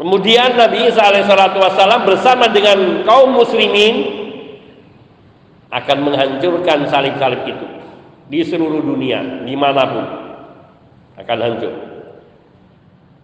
Kemudian 0.00 0.56
Nabi 0.56 0.88
Isa 0.88 1.04
alaihissalatu 1.04 1.60
wassalam 1.60 2.08
bersama 2.08 2.48
dengan 2.48 3.04
kaum 3.04 3.36
muslimin 3.36 4.24
akan 5.68 5.98
menghancurkan 6.04 6.88
salib-salib 6.88 7.44
itu 7.44 7.66
di 8.32 8.40
seluruh 8.40 8.80
dunia, 8.80 9.44
di 9.44 9.52
mana 9.52 9.82
pun 9.84 10.04
akan 11.20 11.38
hancur. 11.44 11.74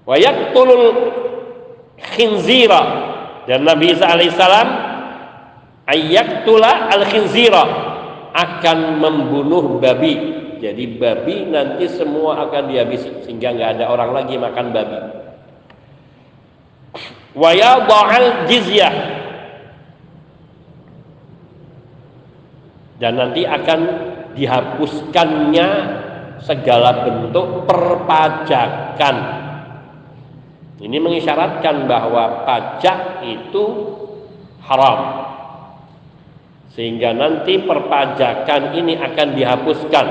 Wayaktulul 0.04 0.88
khinzira 2.16 2.82
dan 3.48 3.64
Nabi 3.64 3.96
Isa 3.96 4.04
alaihissalam 4.04 4.68
ayaktula 5.88 6.92
al 6.92 7.04
khinzira 7.08 7.64
akan 8.36 9.00
membunuh 9.00 9.80
babi. 9.80 10.36
Jadi 10.60 11.00
babi 11.00 11.48
nanti 11.48 11.88
semua 11.88 12.44
akan 12.44 12.68
dihabisi 12.68 13.24
sehingga 13.24 13.56
nggak 13.56 13.70
ada 13.78 13.84
orang 13.88 14.10
lagi 14.10 14.34
makan 14.36 14.74
babi 14.74 15.27
wa 17.34 17.50
yadha'al 17.54 18.48
jizyah. 18.50 18.94
Dan 22.98 23.14
nanti 23.14 23.46
akan 23.46 23.80
dihapuskannya 24.34 25.68
segala 26.42 27.06
bentuk 27.06 27.66
perpajakan. 27.66 29.16
Ini 30.78 30.98
mengisyaratkan 31.02 31.90
bahwa 31.90 32.46
pajak 32.46 33.22
itu 33.26 33.64
haram. 34.62 34.98
Sehingga 36.74 37.10
nanti 37.10 37.58
perpajakan 37.66 38.78
ini 38.78 38.94
akan 38.94 39.28
dihapuskan. 39.34 40.06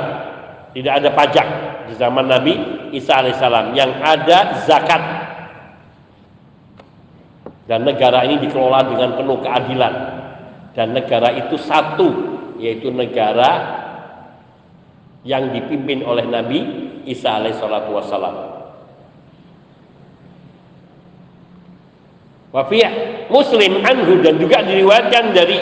Tidak 0.75 0.93
ada 0.93 1.09
pajak 1.15 1.47
di 1.87 1.93
zaman 1.95 2.27
Nabi 2.27 2.53
Isa 2.91 3.23
alaihissalam. 3.23 3.71
Yang 3.71 3.91
ada 4.03 4.39
zakat 4.67 5.01
dan 7.67 7.83
negara 7.83 8.23
ini 8.23 8.39
dikelola 8.47 8.87
dengan 8.87 9.19
penuh 9.19 9.37
keadilan. 9.43 9.93
Dan 10.71 10.95
negara 10.95 11.35
itu 11.35 11.59
satu 11.59 12.09
yaitu 12.57 12.89
negara 12.89 13.75
yang 15.27 15.51
dipimpin 15.51 16.01
oleh 16.01 16.23
Nabi 16.25 16.59
Isa 17.03 17.37
alaihissalatu 17.37 17.91
wassalam. 17.91 18.35
Wafiyah 22.55 23.27
Muslim 23.27 23.83
anhu 23.83 24.23
dan 24.23 24.39
juga 24.39 24.63
diriwayatkan 24.63 25.23
dari 25.35 25.59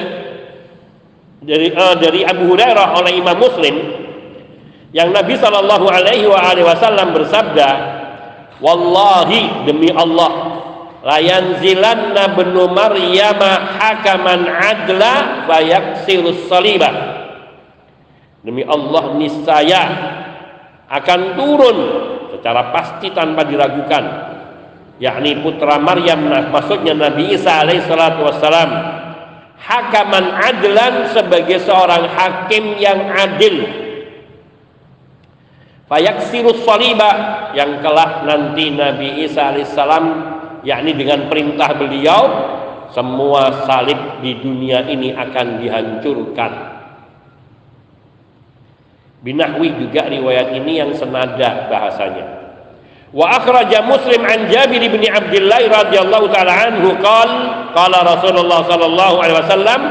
dari 1.42 1.68
uh, 1.74 1.96
dari 1.98 2.22
Abu 2.22 2.54
Hurairah 2.54 2.88
oleh 3.02 3.12
Imam 3.18 3.38
Muslim 3.42 3.76
yang 4.96 5.12
Nabi 5.12 5.36
Shallallahu 5.36 5.92
Alaihi 5.92 6.30
Wasallam 6.64 7.12
bersabda, 7.12 7.70
Wallahi 8.64 9.68
demi 9.68 9.92
Allah 9.92 10.45
layanzilanna 11.06 12.34
benu 12.34 12.66
Maryam 12.74 13.40
hakaman 13.78 14.50
adla 14.50 15.46
fayaksirus 15.46 16.50
saliba. 16.50 16.90
Demi 18.42 18.66
Allah 18.66 19.14
niscaya 19.18 19.84
akan 20.90 21.20
turun 21.38 21.78
secara 22.34 22.74
pasti 22.74 23.14
tanpa 23.14 23.46
diragukan. 23.46 24.34
Yakni 24.96 25.44
putra 25.44 25.78
Maryam 25.78 26.26
nah, 26.30 26.50
maksudnya 26.50 26.96
Nabi 26.98 27.38
Isa 27.38 27.62
alaihissalatu 27.62 28.20
wassalam. 28.26 28.70
Hakaman 29.66 30.26
adlan 30.46 31.10
sebagai 31.10 31.58
seorang 31.66 32.06
hakim 32.06 32.78
yang 32.78 33.02
adil. 33.18 33.66
Fayaksirus 35.90 36.66
saliba 36.66 37.12
yang 37.58 37.82
kelak 37.82 38.30
nanti 38.30 38.74
Nabi 38.74 39.26
Isa 39.26 39.54
alaihissalam 39.54 40.35
yakni 40.66 40.98
dengan 40.98 41.30
perintah 41.30 41.78
beliau 41.78 42.22
semua 42.92 43.64
salib 43.70 44.20
di 44.26 44.42
dunia 44.42 44.90
ini 44.90 45.14
akan 45.14 45.62
dihancurkan. 45.62 46.52
Binahwi 49.22 49.74
juga 49.78 50.06
riwayat 50.10 50.54
ini 50.58 50.82
yang 50.82 50.92
senada 50.94 51.70
bahasanya. 51.70 52.26
Wa 53.16 53.40
akhraja 53.40 53.86
muslim 53.86 54.22
an 54.26 54.52
jabir 54.52 54.82
bin 54.92 55.02
abdullah 55.08 55.62
radhiyallahu 55.66 56.26
taala 56.34 56.54
anhu 56.68 56.94
qal 57.00 57.30
qala 57.72 58.04
rasulullah 58.04 58.66
sallallahu 58.68 59.16
alaihi 59.24 59.40
wasallam 59.40 59.82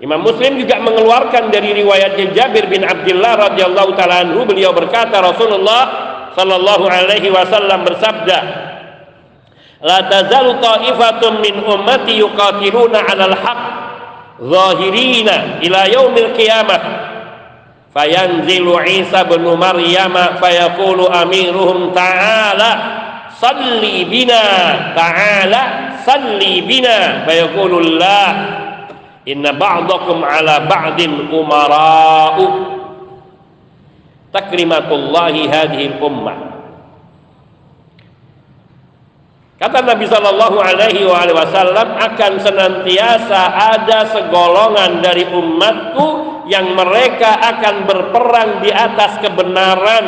Imam 0.00 0.24
Muslim 0.24 0.56
juga 0.56 0.80
mengeluarkan 0.80 1.52
dari 1.52 1.76
riwayatnya 1.76 2.32
Jabir 2.32 2.72
bin 2.72 2.80
Abdullah 2.80 3.52
radhiyallahu 3.52 3.92
taala 4.00 4.24
anhu 4.24 4.48
beliau 4.48 4.72
berkata 4.72 5.20
Rasulullah 5.20 5.82
sallallahu 6.32 6.88
alaihi 6.88 7.28
wasallam 7.28 7.84
bersabda 7.84 8.69
La 9.80 10.04
tazalu 10.04 10.60
ta'ifatun 10.60 11.40
min 11.40 11.64
ummati 11.64 12.20
yuqatiluna 12.20 13.00
'alal 13.00 13.32
haqq 13.32 13.60
zahirina 14.44 15.60
ila 15.64 15.80
yaumil 15.88 16.36
qiyamah 16.36 16.80
fayanzilu 17.96 18.76
Isa 18.84 19.24
bin 19.24 19.44
Maryam 19.56 20.14
fayaqulu 20.36 21.08
amiruhum 21.08 21.96
ta'ala 21.96 22.70
salli 23.40 24.04
bina 24.04 24.42
ta'ala 24.92 25.62
salli 26.04 26.60
bina 26.64 27.24
fayaqulu 27.24 27.96
la 27.96 28.24
inna 29.24 29.56
ba'dakum 29.56 30.20
ala 30.20 30.68
ba'din 30.68 31.32
umara'u 31.32 32.44
takrimatullahi 34.28 35.48
hadhihi 35.48 35.96
ummah 36.04 36.59
Kata 39.60 39.84
Nabi 39.84 40.08
Shallallahu 40.08 40.56
Alaihi 40.56 41.04
Wasallam 41.04 41.92
akan 42.00 42.32
senantiasa 42.40 43.40
ada 43.76 44.08
segolongan 44.08 45.04
dari 45.04 45.28
umatku 45.28 46.08
yang 46.48 46.72
mereka 46.72 47.36
akan 47.36 47.84
berperang 47.84 48.64
di 48.64 48.72
atas 48.72 49.20
kebenaran. 49.20 50.06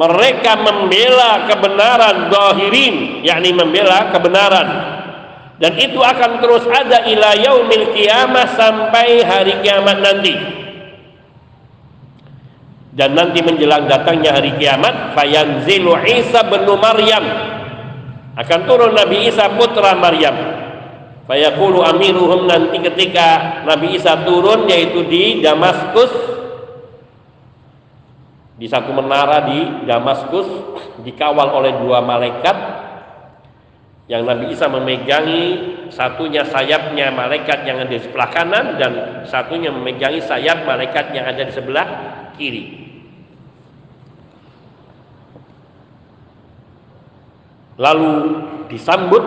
Mereka 0.00 0.52
membela 0.64 1.44
kebenaran 1.44 2.32
zahirin, 2.32 3.20
yakni 3.20 3.52
membela 3.52 4.08
kebenaran. 4.08 4.68
Dan 5.60 5.76
itu 5.76 6.00
akan 6.00 6.40
terus 6.40 6.64
ada 6.72 7.04
ila 7.04 7.36
yaumil 7.36 7.92
kiamah 7.92 8.48
sampai 8.56 9.28
hari 9.28 9.60
kiamat 9.60 10.00
nanti. 10.00 10.32
Dan 12.96 13.12
nanti 13.12 13.44
menjelang 13.44 13.84
datangnya 13.84 14.40
hari 14.40 14.56
kiamat, 14.56 15.12
fayanzilu 15.12 16.00
Isa 16.00 16.48
bin 16.48 16.64
Maryam 16.64 17.55
akan 18.36 18.60
turun 18.68 18.92
Nabi 18.92 19.32
Isa 19.32 19.48
putra 19.56 19.96
Maryam. 19.96 20.36
Fayaqulu 21.26 21.82
amiruhum 21.82 22.46
nanti 22.46 22.78
ketika 22.78 23.60
Nabi 23.66 23.98
Isa 23.98 24.22
turun 24.22 24.68
yaitu 24.70 25.02
di 25.10 25.42
Damaskus 25.42 26.12
di 28.56 28.64
satu 28.70 28.94
menara 28.94 29.50
di 29.50 29.88
Damaskus 29.88 30.46
dikawal 31.02 31.50
oleh 31.50 31.72
dua 31.82 31.98
malaikat 32.04 32.56
yang 34.06 34.22
Nabi 34.22 34.52
Isa 34.52 34.68
memegangi. 34.70 35.74
Satunya 35.86 36.42
sayapnya 36.42 37.14
malaikat 37.14 37.62
yang 37.62 37.78
ada 37.78 37.94
di 37.94 38.02
sebelah 38.02 38.26
kanan 38.34 38.74
dan 38.74 38.92
satunya 39.22 39.70
memegangi 39.70 40.18
sayap 40.18 40.66
malaikat 40.66 41.14
yang 41.14 41.30
ada 41.30 41.46
di 41.46 41.52
sebelah 41.54 41.86
kiri 42.34 42.85
lalu 47.76 48.12
disambut 48.72 49.22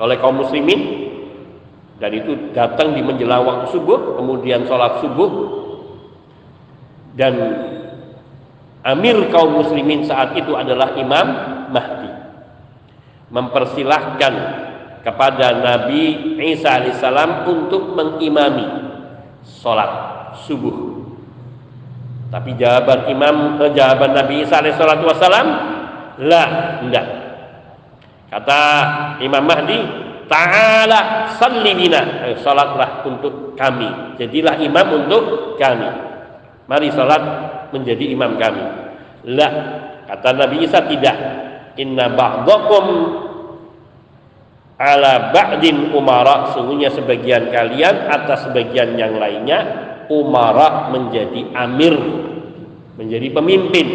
oleh 0.00 0.16
kaum 0.18 0.42
muslimin. 0.42 1.10
Dan 2.02 2.10
itu 2.18 2.50
datang 2.50 2.98
di 2.98 3.02
menjelang 3.04 3.46
waktu 3.46 3.70
subuh 3.70 4.18
kemudian 4.18 4.66
sholat 4.66 4.98
subuh. 4.98 5.30
Dan 7.14 7.34
amir 8.82 9.30
kaum 9.30 9.62
muslimin 9.62 10.02
saat 10.02 10.34
itu 10.34 10.50
adalah 10.58 10.98
Imam 10.98 11.26
Mahdi. 11.70 12.10
Mempersilahkan 13.30 14.34
kepada 15.06 15.62
Nabi 15.62 16.34
Isa 16.42 16.82
alaihissalam 16.82 17.46
untuk 17.46 17.94
mengimami 17.94 18.66
sholat 19.46 20.34
subuh. 20.42 21.06
Tapi 22.34 22.56
jawaban 22.58 23.12
Imam 23.12 23.62
eh, 23.62 23.70
jawaban 23.76 24.10
Nabi 24.18 24.42
Isa 24.42 24.58
alaihissalam 24.58 25.48
lah 26.22 26.48
enggak 26.82 27.06
Kata 28.32 28.60
Imam 29.20 29.44
Mahdi, 29.44 30.02
Ta'ala 30.32 31.28
salli 31.36 31.76
bina. 31.76 32.32
salatlah 32.40 33.04
untuk 33.04 33.52
kami. 33.52 34.16
Jadilah 34.16 34.56
imam 34.64 35.04
untuk 35.04 35.54
kami. 35.60 35.88
Mari 36.64 36.88
salat 36.96 37.20
menjadi 37.68 38.16
imam 38.16 38.40
kami. 38.40 38.64
La, 39.28 39.48
kata 40.08 40.32
Nabi 40.32 40.64
Isa 40.64 40.88
tidak. 40.88 41.16
Inna 41.76 42.08
ba'dakum 42.16 42.84
ala 44.80 45.36
ba'din 45.36 45.92
umara. 45.92 46.56
Sungguhnya 46.56 46.88
sebagian 46.88 47.52
kalian 47.52 48.08
atas 48.08 48.48
sebagian 48.48 48.96
yang 48.96 49.20
lainnya 49.20 49.60
umara 50.08 50.88
menjadi 50.88 51.52
amir, 51.52 51.96
menjadi 52.96 53.28
pemimpin. 53.36 53.86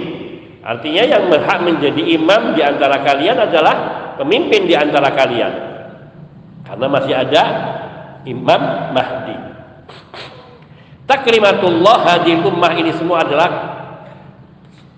Artinya 0.61 1.03
yang 1.17 1.33
berhak 1.33 1.65
menjadi 1.65 2.01
imam 2.13 2.53
di 2.53 2.61
antara 2.61 3.01
kalian 3.01 3.41
adalah 3.41 4.06
pemimpin 4.17 4.65
di 4.65 4.75
antara 4.75 5.13
kalian. 5.13 5.53
Karena 6.67 6.87
masih 6.91 7.13
ada 7.15 7.43
Imam 8.27 8.91
Mahdi. 8.91 9.37
Takrimatullah 11.07 11.97
hadir 12.03 12.43
ummah 12.43 12.73
ini 12.75 12.91
semua 12.91 13.23
adalah 13.23 13.49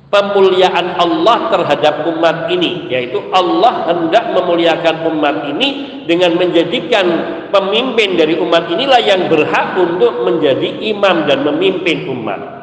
pemuliaan 0.10 0.98
Allah 0.98 1.54
terhadap 1.54 2.02
umat 2.10 2.50
ini 2.50 2.90
yaitu 2.90 3.22
Allah 3.30 3.94
hendak 3.94 4.34
memuliakan 4.34 5.06
umat 5.14 5.46
ini 5.54 6.02
dengan 6.10 6.34
menjadikan 6.34 7.06
pemimpin 7.54 8.18
dari 8.18 8.34
umat 8.42 8.66
inilah 8.74 9.02
yang 9.06 9.30
berhak 9.30 9.78
untuk 9.78 10.26
menjadi 10.26 10.82
imam 10.90 11.30
dan 11.30 11.46
memimpin 11.46 12.10
umat 12.10 12.59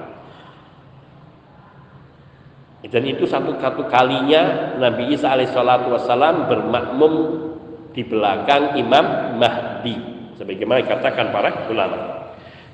dan 2.86 3.02
itu 3.02 3.26
satu 3.26 3.58
satu 3.58 3.90
kalinya 3.90 4.74
Nabi 4.78 5.10
Isa 5.10 5.34
alaihissalatu 5.34 5.90
wassalam 5.90 6.46
bermakmum 6.46 7.12
di 7.90 8.06
belakang 8.06 8.78
Imam 8.78 9.36
Mahdi. 9.40 9.96
Sebagaimana 10.36 10.84
dikatakan 10.84 11.32
para 11.32 11.66
ulama. 11.72 11.98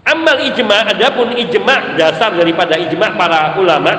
Amal 0.02 0.42
ijma 0.42 0.82
adapun 0.90 1.30
ijma 1.38 1.94
dasar 1.94 2.34
daripada 2.34 2.74
ijma 2.74 3.14
para 3.14 3.54
ulama 3.54 3.94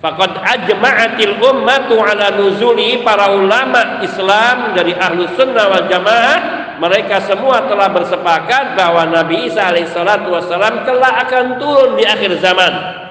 faqad 0.00 0.40
ajma'atil 0.40 1.36
ummatu 1.36 2.00
ala 2.00 2.32
nuzuli 2.34 3.04
para 3.04 3.30
ulama 3.30 4.00
Islam 4.02 4.72
dari 4.72 4.96
ahlu 4.96 5.28
sunnah 5.36 5.68
wal 5.68 5.86
jamaah 5.86 6.38
mereka 6.80 7.22
semua 7.28 7.68
telah 7.70 7.92
bersepakat 7.92 8.74
bahwa 8.74 9.04
Nabi 9.06 9.52
Isa 9.52 9.68
alaihissalatu 9.68 10.32
wassalam 10.32 10.82
kelak 10.88 11.28
akan 11.28 11.60
turun 11.60 12.00
di 12.00 12.08
akhir 12.08 12.40
zaman 12.40 13.01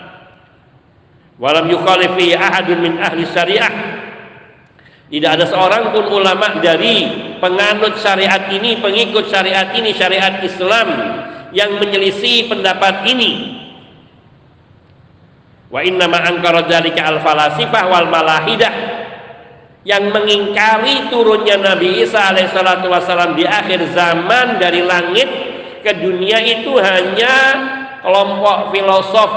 walam 1.40 1.70
yukhalifi 1.70 2.34
ahadun 2.36 2.80
min 2.82 2.94
ahli 3.00 3.24
syariah 3.30 4.02
tidak 5.12 5.32
ada 5.36 5.46
seorang 5.52 5.92
pun 5.92 6.08
ulama 6.08 6.64
dari 6.64 7.04
penganut 7.44 8.00
syariat 8.00 8.48
ini, 8.48 8.80
pengikut 8.80 9.28
syariat 9.28 9.76
ini, 9.76 9.92
syariat 9.92 10.40
Islam 10.40 10.88
yang 11.52 11.76
menyelisih 11.84 12.48
pendapat 12.48 13.04
ini. 13.12 13.60
Wa 15.68 15.84
inna 15.84 16.08
ma 16.08 16.24
ankara 16.24 16.64
dzalika 16.64 17.12
al 17.12 17.20
falasifah 17.20 17.84
wal 17.92 18.08
malahidah 18.08 18.74
yang 19.84 20.16
mengingkari 20.16 21.12
turunnya 21.12 21.60
Nabi 21.60 22.08
Isa 22.08 22.32
alaihissalatu 22.32 22.88
wassalam 22.88 23.36
di 23.36 23.44
akhir 23.44 23.92
zaman 23.92 24.64
dari 24.64 24.80
langit 24.80 25.28
ke 25.84 25.92
dunia 26.00 26.40
itu 26.40 26.72
hanya 26.80 27.36
kelompok 28.00 28.72
filosof 28.72 29.32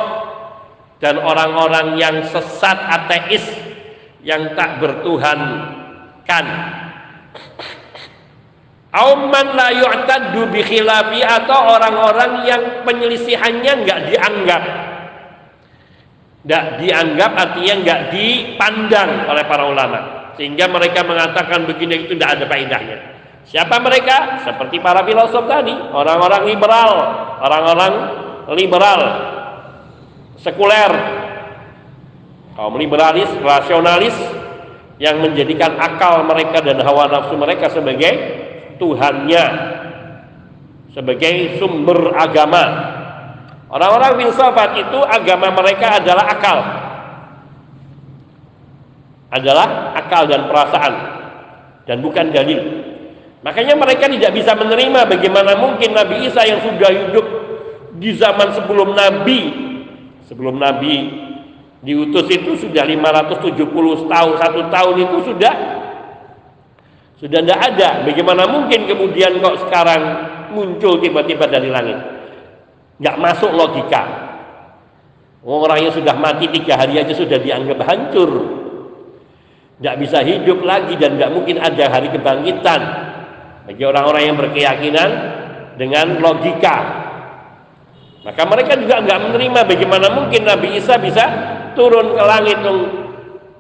dan 1.03 1.19
orang-orang 1.19 1.99
yang 1.99 2.23
sesat 2.31 2.79
ateis 2.79 3.45
yang 4.25 4.57
tak 4.57 4.81
bertuhan 4.81 5.39
kan 6.25 6.47
Auman 8.95 9.59
la 9.59 9.75
yu'taddu 9.75 10.55
bi 10.55 10.63
khilafi 10.63 11.19
atau 11.19 11.75
orang-orang 11.75 12.47
yang 12.47 12.63
penyelisihannya 12.87 13.83
enggak 13.83 14.01
dianggap. 14.07 14.63
Enggak 16.47 16.65
dianggap 16.79 17.31
artinya 17.35 17.75
enggak 17.83 18.01
dipandang 18.15 19.27
oleh 19.27 19.45
para 19.51 19.67
ulama. 19.67 19.99
Sehingga 20.39 20.71
mereka 20.71 21.03
mengatakan 21.03 21.67
begini 21.67 22.07
itu 22.07 22.15
tidak 22.15 22.39
ada 22.39 22.45
faedahnya. 22.47 22.99
Siapa 23.51 23.83
mereka? 23.83 24.47
Seperti 24.47 24.79
para 24.79 25.03
filosof 25.03 25.43
tadi, 25.51 25.75
orang-orang 25.75 26.47
liberal, 26.47 26.93
orang-orang 27.43 27.93
liberal 28.55 29.01
sekuler, 30.39 30.93
kaum 32.55 32.75
liberalis, 32.79 33.31
rasionalis 33.43 34.15
yang 35.03 35.19
menjadikan 35.19 35.75
akal 35.79 36.23
mereka 36.23 36.63
dan 36.63 36.79
hawa 36.83 37.11
nafsu 37.11 37.35
mereka 37.35 37.67
sebagai 37.71 38.13
Tuhannya, 38.79 39.45
sebagai 40.95 41.59
sumber 41.59 42.15
agama. 42.15 42.65
Orang-orang 43.71 44.23
filsafat 44.23 44.79
itu 44.87 44.99
agama 45.03 45.51
mereka 45.51 45.99
adalah 45.99 46.27
akal. 46.31 46.59
Adalah 49.35 49.99
akal 49.99 50.31
dan 50.31 50.47
perasaan 50.47 50.95
dan 51.91 51.99
bukan 51.99 52.31
dalil. 52.31 52.61
Makanya 53.43 53.75
mereka 53.77 54.07
tidak 54.09 54.31
bisa 54.33 54.57
menerima 54.57 55.05
bagaimana 55.05 55.59
mungkin 55.59 55.91
Nabi 55.93 56.31
Isa 56.31 56.47
yang 56.47 56.63
sudah 56.65 56.91
hidup 56.91 57.27
di 57.99 58.15
zaman 58.17 58.57
sebelum 58.57 58.97
Nabi, 58.97 59.64
sebelum 60.29 60.61
Nabi 60.61 61.11
diutus 61.85 62.27
itu 62.33 62.57
sudah 62.57 62.85
570 62.89 64.09
tahun, 64.09 64.33
satu 64.41 64.61
tahun 64.73 64.95
itu 65.05 65.19
sudah 65.33 65.55
sudah 67.21 67.41
tidak 67.41 67.61
ada. 67.73 68.05
Bagaimana 68.05 68.45
mungkin 68.51 68.85
kemudian 68.85 69.39
kok 69.41 69.69
sekarang 69.69 70.03
muncul 70.53 71.01
tiba-tiba 71.01 71.49
dari 71.49 71.69
langit? 71.73 71.99
Nggak 73.01 73.17
masuk 73.21 73.53
logika. 73.53 74.25
Orang 75.45 75.77
yang 75.77 75.93
sudah 75.93 76.17
mati 76.17 76.49
tiga 76.49 76.81
hari 76.81 76.97
aja 76.97 77.13
sudah 77.13 77.37
dianggap 77.37 77.85
hancur. 77.85 78.31
Nggak 79.77 79.97
bisa 80.01 80.25
hidup 80.25 80.65
lagi 80.65 80.97
dan 80.97 81.21
nggak 81.21 81.31
mungkin 81.37 81.61
ada 81.61 81.85
hari 81.93 82.09
kebangkitan. 82.09 82.81
Bagi 83.69 83.83
orang-orang 83.85 84.23
yang 84.25 84.37
berkeyakinan 84.41 85.11
dengan 85.77 86.21
logika. 86.21 87.04
Maka 88.25 88.43
mereka 88.49 88.73
juga 88.81 89.05
nggak 89.05 89.21
menerima 89.29 89.61
bagaimana 89.69 90.09
mungkin 90.17 90.49
Nabi 90.49 90.81
Isa 90.81 90.97
bisa 90.97 91.25
turun 91.77 92.17
ke 92.17 92.23
langit. 92.25 92.59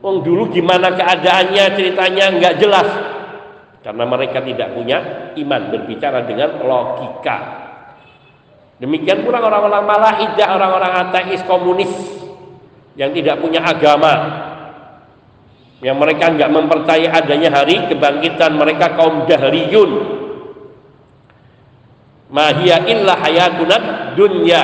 Wong 0.00 0.24
dulu 0.24 0.48
gimana 0.48 0.92
keadaannya 0.96 1.64
ceritanya 1.76 2.24
nggak 2.40 2.54
jelas 2.60 2.88
karena 3.84 4.04
mereka 4.08 4.40
tidak 4.40 4.72
punya 4.72 4.98
iman 5.36 5.62
berbicara 5.68 6.24
dengan 6.24 6.64
logika. 6.64 7.36
Demikian 8.80 9.22
pula 9.22 9.44
orang-orang 9.44 9.84
malahidah, 9.84 10.48
orang-orang 10.56 10.92
ateis 11.08 11.44
komunis 11.44 11.92
yang 12.96 13.12
tidak 13.12 13.38
punya 13.38 13.60
agama, 13.60 14.12
yang 15.84 16.00
mereka 16.00 16.32
nggak 16.32 16.48
mempercayai 16.48 17.12
adanya 17.12 17.52
hari 17.52 17.84
kebangkitan 17.92 18.56
mereka 18.56 18.96
kaum 18.96 19.28
dahriyun. 19.28 20.23
Mahia 22.34 22.82
illa 22.90 23.14
hayatunat 23.14 24.18
dunya. 24.18 24.62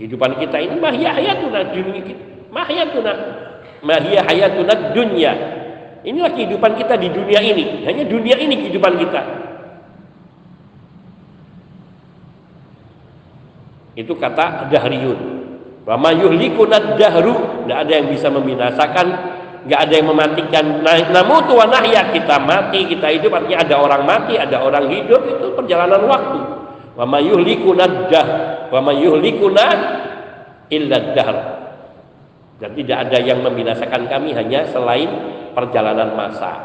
Kehidupan 0.00 0.40
kita 0.40 0.56
ini 0.64 0.80
mahia 0.80 1.12
hayatunat 1.12 1.76
dunya. 1.76 2.16
Mahiyatuna. 2.48 3.12
Mahia 3.84 4.24
hayatunat 4.24 4.96
dunya 4.96 5.32
Inilah 6.06 6.32
kehidupan 6.32 6.78
kita 6.78 6.94
di 6.96 7.10
dunia 7.10 7.42
ini. 7.42 7.82
Hanya 7.82 8.06
dunia 8.06 8.38
ini 8.38 8.54
kehidupan 8.62 8.94
kita. 8.94 9.22
Itu 13.98 14.14
kata 14.14 14.70
dahriyun. 14.70 15.18
Wa 15.82 15.98
ma 15.98 16.14
yuhlikuna 16.14 16.94
dahru, 16.94 17.66
tidak 17.66 17.78
ada 17.82 17.92
yang 17.98 18.08
bisa 18.14 18.30
membinasakan, 18.30 19.06
nggak 19.66 19.80
ada 19.90 19.94
yang 19.98 20.08
mematikan. 20.08 20.64
Nah, 20.86 20.96
namun 21.10 21.42
wa 21.50 21.66
nahya 21.66 22.14
kita 22.14 22.38
mati, 22.38 22.86
kita 22.86 23.10
hidup 23.10 23.34
artinya 23.34 23.66
ada 23.66 23.74
orang 23.82 24.02
mati, 24.06 24.38
ada 24.38 24.62
orang 24.62 24.86
hidup 24.86 25.20
itu 25.26 25.46
perjalanan 25.58 26.06
waktu. 26.06 26.40
Wa 26.96 27.04
ma 27.04 27.18
yuhlikuna 27.18 28.08
dah, 28.08 28.28
wa 28.70 28.80
ma 28.80 28.92
yuhlikuna 28.94 29.66
illa 30.70 30.98
dahr. 31.12 31.36
Dan 32.56 32.72
tidak 32.72 32.98
ada 33.10 33.18
yang 33.20 33.44
membinasakan 33.44 34.08
kami 34.08 34.32
hanya 34.32 34.64
selain 34.70 35.10
perjalanan 35.52 36.16
masa. 36.16 36.56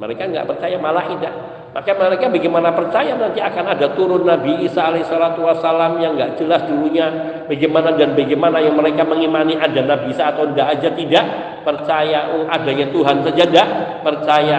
Mereka 0.00 0.32
nggak 0.32 0.48
percaya 0.48 0.80
malah 0.80 1.04
tidak. 1.12 1.34
Maka 1.72 1.96
mereka 1.96 2.28
bagaimana 2.28 2.68
percaya 2.76 3.16
nanti 3.16 3.40
akan 3.40 3.64
ada 3.72 3.96
turun 3.96 4.28
Nabi 4.28 4.60
Isa 4.68 4.92
alaihissalatu 4.92 5.40
wassalam 5.40 5.96
yang 6.04 6.20
nggak 6.20 6.36
jelas 6.36 6.68
dulunya 6.68 7.08
bagaimana 7.48 7.96
dan 7.96 8.12
bagaimana 8.12 8.60
yang 8.60 8.76
mereka 8.76 9.08
mengimani 9.08 9.56
ada 9.56 9.80
Nabi 9.80 10.12
Isa 10.12 10.36
atau 10.36 10.52
tidak 10.52 10.68
aja 10.68 10.88
tidak 10.92 11.24
percaya 11.64 12.28
oh, 12.36 12.44
adanya 12.44 12.92
Tuhan 12.92 13.24
saja 13.24 13.42
tidak 13.48 13.68
percaya 14.04 14.58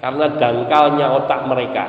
karena 0.00 0.26
dangkalnya 0.40 1.06
otak 1.12 1.44
mereka. 1.44 1.84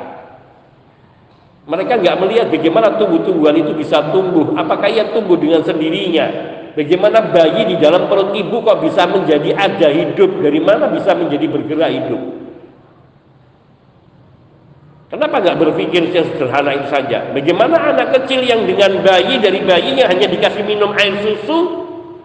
Mereka 1.64 2.04
nggak 2.04 2.18
melihat 2.20 2.48
bagaimana 2.52 3.00
tumbuh-tumbuhan 3.00 3.56
itu 3.56 3.72
bisa 3.72 4.04
tumbuh. 4.12 4.52
Apakah 4.60 4.92
ia 4.92 5.16
tumbuh 5.16 5.40
dengan 5.40 5.64
sendirinya? 5.64 6.28
Bagaimana 6.76 7.32
bayi 7.32 7.72
di 7.72 7.76
dalam 7.80 8.12
perut 8.12 8.36
ibu 8.36 8.60
kok 8.60 8.84
bisa 8.84 9.08
menjadi 9.08 9.56
ada 9.56 9.88
hidup? 9.88 10.44
Dari 10.44 10.60
mana 10.60 10.92
bisa 10.92 11.16
menjadi 11.16 11.48
bergerak 11.48 11.92
hidup? 11.92 12.41
Kenapa 15.12 15.44
nggak 15.44 15.60
berpikir 15.60 16.08
sederhana 16.16 16.72
itu 16.72 16.88
saja? 16.88 17.36
Bagaimana 17.36 17.92
anak 17.92 18.16
kecil 18.16 18.48
yang 18.48 18.64
dengan 18.64 19.04
bayi 19.04 19.44
dari 19.44 19.60
bayinya 19.60 20.08
hanya 20.08 20.24
dikasih 20.24 20.64
minum 20.64 20.96
air 20.96 21.20
susu, 21.20 21.60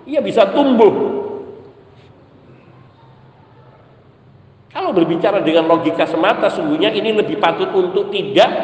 ia 0.07 0.23
bisa 0.23 0.47
tumbuh? 0.55 1.19
Kalau 4.71 4.95
berbicara 4.95 5.43
dengan 5.43 5.67
logika 5.67 6.07
semata, 6.07 6.47
sungguhnya 6.47 6.95
ini 6.95 7.11
lebih 7.11 7.43
patut 7.43 7.75
untuk 7.75 8.15
tidak 8.15 8.55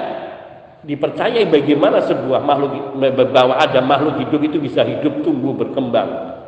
dipercayai 0.86 1.50
bagaimana 1.50 1.98
sebuah 2.06 2.46
makhluk 2.46 2.94
bahwa 3.34 3.58
ada 3.58 3.82
makhluk 3.82 4.22
hidup 4.22 4.38
itu 4.46 4.62
bisa 4.62 4.86
hidup 4.86 5.26
tumbuh 5.26 5.50
berkembang 5.58 6.38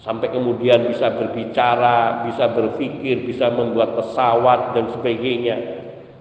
sampai 0.00 0.32
kemudian 0.32 0.84
bisa 0.88 1.12
berbicara, 1.12 2.28
bisa 2.28 2.44
berpikir, 2.52 3.24
bisa 3.24 3.48
membuat 3.48 3.96
pesawat 3.96 4.76
dan 4.76 4.84
sebagainya. 4.96 5.79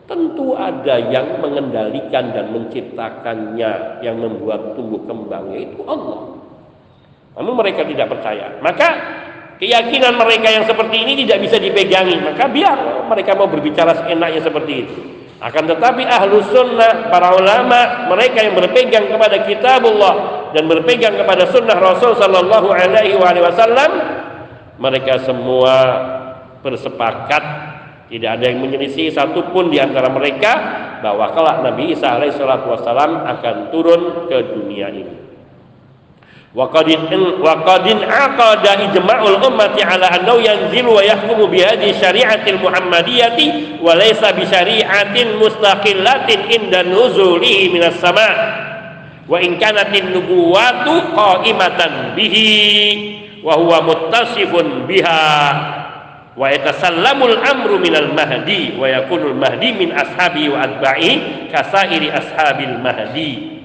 Tentu 0.10 0.58
ada 0.58 0.98
yang 1.13 1.38
mengendalikan 1.38 2.34
dan 2.34 2.50
menciptakannya 2.50 4.02
yang 4.02 4.17
membuat 4.17 4.74
tumbuh 4.74 5.06
kembang 5.06 5.54
yaitu 5.54 5.86
Allah. 5.86 6.34
Namun 7.38 7.54
mereka 7.62 7.86
tidak 7.86 8.10
percaya. 8.10 8.58
Maka 8.58 8.89
keyakinan 9.62 10.17
mereka 10.17 10.50
yang 10.50 10.65
seperti 10.65 11.06
ini 11.06 11.13
tidak 11.24 11.45
bisa 11.45 11.62
dipegangi. 11.62 12.17
Maka 12.26 12.50
biar 12.50 13.06
mereka 13.06 13.38
mau 13.38 13.45
berbicara 13.45 14.02
seenaknya 14.02 14.41
seperti 14.41 14.74
itu. 14.82 14.98
Akan 15.39 15.69
tetapi 15.69 16.04
ahlu 16.04 16.43
sunnah, 16.52 17.08
para 17.08 17.32
ulama, 17.32 18.12
mereka 18.12 18.43
yang 18.43 18.60
berpegang 18.60 19.08
kepada 19.08 19.45
kitabullah 19.45 20.15
dan 20.58 20.67
berpegang 20.67 21.15
kepada 21.15 21.48
sunnah 21.48 21.80
Rasul 21.80 22.17
Sallallahu 22.17 22.67
Alaihi 22.74 23.15
Wasallam, 23.15 23.91
mereka 24.82 25.22
semua 25.24 25.76
bersepakat 26.60 27.69
tidak 28.10 28.26
ada 28.26 28.41
yang 28.41 28.65
menyelisih 28.65 29.13
satupun 29.13 29.69
di 29.69 29.78
antara 29.78 30.10
mereka 30.10 30.52
bahwa 31.06 31.30
kelak 31.30 31.62
Nabi 31.62 31.93
Isa 31.93 32.17
alaihissalatu 32.17 32.65
wassalam 32.74 33.22
akan 33.22 33.69
turun 33.69 34.26
ke 34.26 34.50
dunia 34.50 34.89
ini. 34.89 35.30
Waqadin 36.50 37.06
waqadin 37.45 38.02
aqada 38.02 38.82
ijma'ul 38.89 39.38
ummati 39.38 39.86
ala 39.86 40.10
annahu 40.10 40.41
yanzilu 40.41 40.98
wa 40.98 41.06
yahkumu 41.06 41.45
bi 41.45 41.62
hadhihi 41.62 41.93
syari'atil 42.02 42.58
muhammadiyati 42.58 43.78
wa 43.78 43.93
laysa 43.93 44.34
bi 44.34 44.50
syari'atin 44.50 45.38
mustaqillatin 45.38 46.50
inda 46.50 46.82
nuzulihi 46.82 47.69
minas 47.69 48.02
sama' 48.02 48.65
wa 49.30 49.38
in 49.38 49.62
kanatin 49.62 50.10
nubuwatu 50.10 51.13
qa'imatan 51.13 52.17
bihi 52.17 52.50
wa 53.45 53.54
huwa 53.54 53.86
muttasifun 53.86 54.89
biha 54.89 55.22
wa 56.39 56.47
yatasallamul 56.47 57.36
amru 57.43 57.75
minal 57.84 58.15
mahdi 58.15 58.80
wa 58.80 58.88
yakunul 58.88 59.36
mahdi 59.36 59.75
min 59.75 59.91
ashabi 59.91 60.47
wa 60.47 60.63
atba'i 60.63 61.12
kasairi 61.52 62.08
ashabil 62.08 62.80
mahdi. 62.80 63.60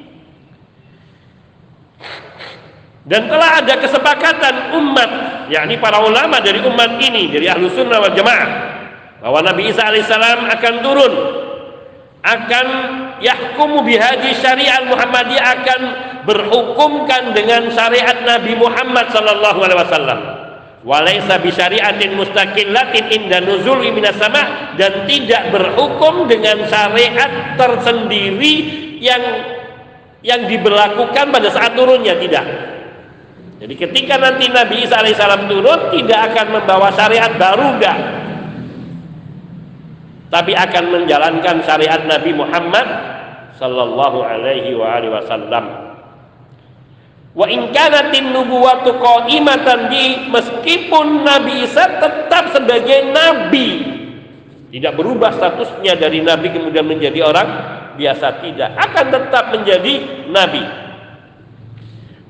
Dan 3.05 3.31
telah 3.31 3.63
ada 3.63 3.79
kesepakatan 3.79 4.75
umat 4.81 5.11
yakni 5.47 5.79
para 5.79 6.03
ulama 6.03 6.43
dari 6.43 6.59
umat 6.67 6.99
ini 6.99 7.31
dari 7.31 7.47
ahlu 7.47 7.71
sunnah 7.71 8.01
wal 8.03 8.17
jamaah 8.17 8.49
bahwa 9.23 9.45
Nabi 9.45 9.71
Isa 9.71 9.87
alaihissalam 9.87 10.49
akan 10.51 10.75
turun 10.83 11.15
akan 12.25 12.67
yahkumu 13.21 13.85
bihadi 13.85 14.33
syariat 14.41 14.89
Muhammadi 14.89 15.37
akan 15.37 15.81
berhukumkan 16.25 17.37
dengan 17.37 17.69
syariat 17.71 18.25
Nabi 18.25 18.57
Muhammad 18.57 19.13
sallallahu 19.13 19.61
alaihi 19.63 19.79
wasallam. 19.85 20.21
Walaysa 20.85 21.41
bi 21.41 21.49
syariatin 21.49 22.13
mustaqillatin 22.13 23.09
inda 23.09 23.41
nuzul 23.41 23.81
minas 23.89 24.21
sama 24.21 24.77
dan 24.77 25.09
tidak 25.09 25.49
berhukum 25.49 26.29
dengan 26.29 26.69
syariat 26.69 27.57
tersendiri 27.57 28.55
yang 29.01 29.23
yang 30.21 30.45
diberlakukan 30.45 31.33
pada 31.33 31.49
saat 31.49 31.73
turunnya 31.73 32.21
tidak 32.21 32.45
jadi 33.65 33.81
ketika 33.81 34.21
nanti 34.21 34.45
Nabi 34.53 34.85
Isa 34.85 35.01
alaihissalam 35.01 35.49
turun 35.49 35.95
tidak 35.97 36.21
akan 36.29 36.47
membawa 36.59 36.93
syariat 36.93 37.33
baru 37.39 37.81
enggak. 37.81 37.99
Tapi 40.29 40.53
akan 40.53 40.85
menjalankan 40.93 41.65
syariat 41.65 42.05
Nabi 42.05 42.37
Muhammad 42.37 42.87
sallallahu 43.57 44.21
alaihi 44.21 44.77
wa 44.77 44.99
alihi 45.01 45.17
wasallam. 45.17 45.84
Wa 47.35 47.51
in 47.51 47.75
kanatin 47.75 48.31
nubuwatu 48.31 48.95
qa'imatan 48.95 49.91
di 49.91 50.31
meskipun 50.31 51.27
Nabi 51.27 51.67
Isa 51.67 51.99
tetap 51.99 52.55
sebagai 52.55 53.11
nabi. 53.11 53.69
Tidak 54.71 54.95
berubah 54.95 55.35
statusnya 55.35 55.99
dari 55.99 56.23
nabi 56.23 56.55
kemudian 56.55 56.87
menjadi 56.87 57.27
orang 57.27 57.49
biasa. 57.99 58.39
Tidak, 58.39 58.71
akan 58.79 59.07
tetap 59.11 59.45
menjadi 59.51 59.95
nabi. 60.31 60.63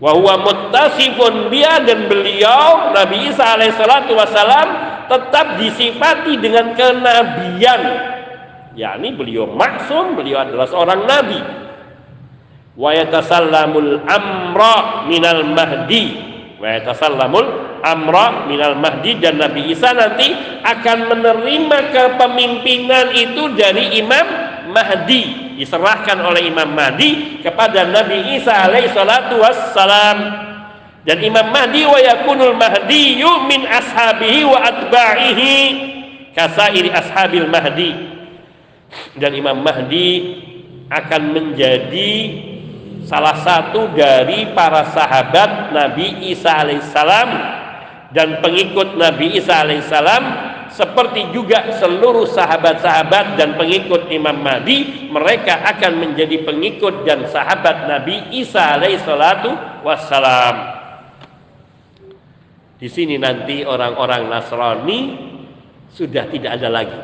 Wa 0.00 0.12
huwa 0.16 0.40
muttasifun 0.40 1.48
biya 1.48 1.84
dan 1.84 2.08
beliau 2.08 2.92
Nabi 2.92 3.28
Isa 3.32 3.56
alaihissalatu 3.56 4.12
wassalam 4.12 4.68
tetap 5.08 5.60
disifati 5.60 6.36
dengan 6.40 6.76
kenabian. 6.76 7.82
Yakni 8.76 9.16
beliau 9.16 9.48
maksum 9.52 10.18
beliau 10.18 10.44
adalah 10.44 10.66
seorang 10.68 11.06
nabi 11.06 11.63
wa 12.74 12.90
yatasallamul 12.90 14.02
amra 14.06 15.06
minal 15.06 15.46
mahdi. 15.54 16.18
Wa 16.58 16.78
yatasallamul 16.78 17.80
amra 17.82 18.46
minal 18.50 18.78
mahdi. 18.78 19.18
Dan 19.18 19.38
Nabi 19.38 19.70
Isa 19.70 19.94
nanti 19.94 20.34
akan 20.62 20.98
menerima 21.10 21.78
kepemimpinan 21.94 23.14
itu 23.14 23.54
dari 23.54 23.98
Imam 23.98 24.26
Mahdi. 24.74 25.54
Diserahkan 25.54 26.18
oleh 26.18 26.50
Imam 26.50 26.74
Mahdi 26.74 27.38
kepada 27.46 27.86
Nabi 27.86 28.34
Isa 28.34 28.66
alaihi 28.66 28.90
salatu 28.90 29.38
wassalam. 29.38 30.18
Dan 31.04 31.20
Imam 31.20 31.52
Mahdi 31.52 31.84
wa 31.84 32.00
yakunul 32.00 32.56
Mahdi 32.56 33.22
min 33.22 33.60
ashabihi 33.68 34.40
wa 34.42 34.58
atba'ihi. 34.58 35.56
Kasairi 36.34 36.90
ashabil 36.90 37.46
Mahdi. 37.46 37.92
Dan 39.14 39.36
Imam 39.36 39.62
Mahdi 39.62 40.42
akan 40.90 41.22
menjadi 41.34 42.12
salah 43.04 43.36
satu 43.44 43.92
dari 43.92 44.52
para 44.56 44.88
sahabat 44.92 45.72
Nabi 45.72 46.32
Isa 46.32 46.64
alaihissalam. 46.64 47.28
Dan 48.14 48.38
pengikut 48.38 48.94
Nabi 48.94 49.42
Isa 49.42 49.66
alaihissalam 49.66 50.22
seperti 50.70 51.34
juga 51.34 51.70
seluruh 51.78 52.30
sahabat-sahabat 52.30 53.38
dan 53.38 53.58
pengikut 53.58 54.06
Imam 54.10 54.38
Mahdi 54.38 55.10
mereka 55.10 55.62
akan 55.66 55.98
menjadi 55.98 56.46
pengikut 56.46 57.02
dan 57.06 57.26
sahabat 57.26 57.90
Nabi 57.90 58.38
Isa 58.38 58.78
alaihissalatu 58.78 59.82
wassalam. 59.82 60.56
Di 62.78 62.86
sini 62.86 63.18
nanti 63.18 63.66
orang-orang 63.66 64.30
Nasrani 64.30 65.00
sudah 65.90 66.26
tidak 66.30 66.58
ada 66.58 66.68
lagi. 66.70 67.00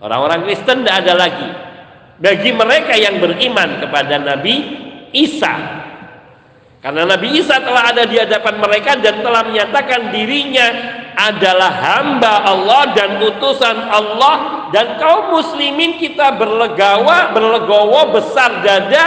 Orang-orang 0.00 0.44
Kristen 0.44 0.84
tidak 0.84 0.96
ada 1.08 1.14
lagi 1.16 1.48
bagi 2.16 2.50
mereka 2.52 2.96
yang 2.96 3.20
beriman 3.20 3.80
kepada 3.80 4.16
Nabi 4.20 4.54
Isa. 5.12 5.84
Karena 6.80 7.02
Nabi 7.02 7.40
Isa 7.40 7.58
telah 7.58 7.90
ada 7.90 8.06
di 8.06 8.14
hadapan 8.14 8.62
mereka 8.62 8.94
dan 9.02 9.18
telah 9.20 9.42
menyatakan 9.42 10.14
dirinya 10.14 10.68
adalah 11.16 11.72
hamba 11.72 12.46
Allah 12.46 12.82
dan 12.94 13.18
utusan 13.18 13.76
Allah. 13.90 14.68
Dan 14.70 14.98
kaum 14.98 15.34
muslimin 15.34 15.98
kita 15.98 16.34
berlegawa 16.34 17.30
berlegowo 17.30 18.14
besar 18.14 18.62
dada 18.66 19.04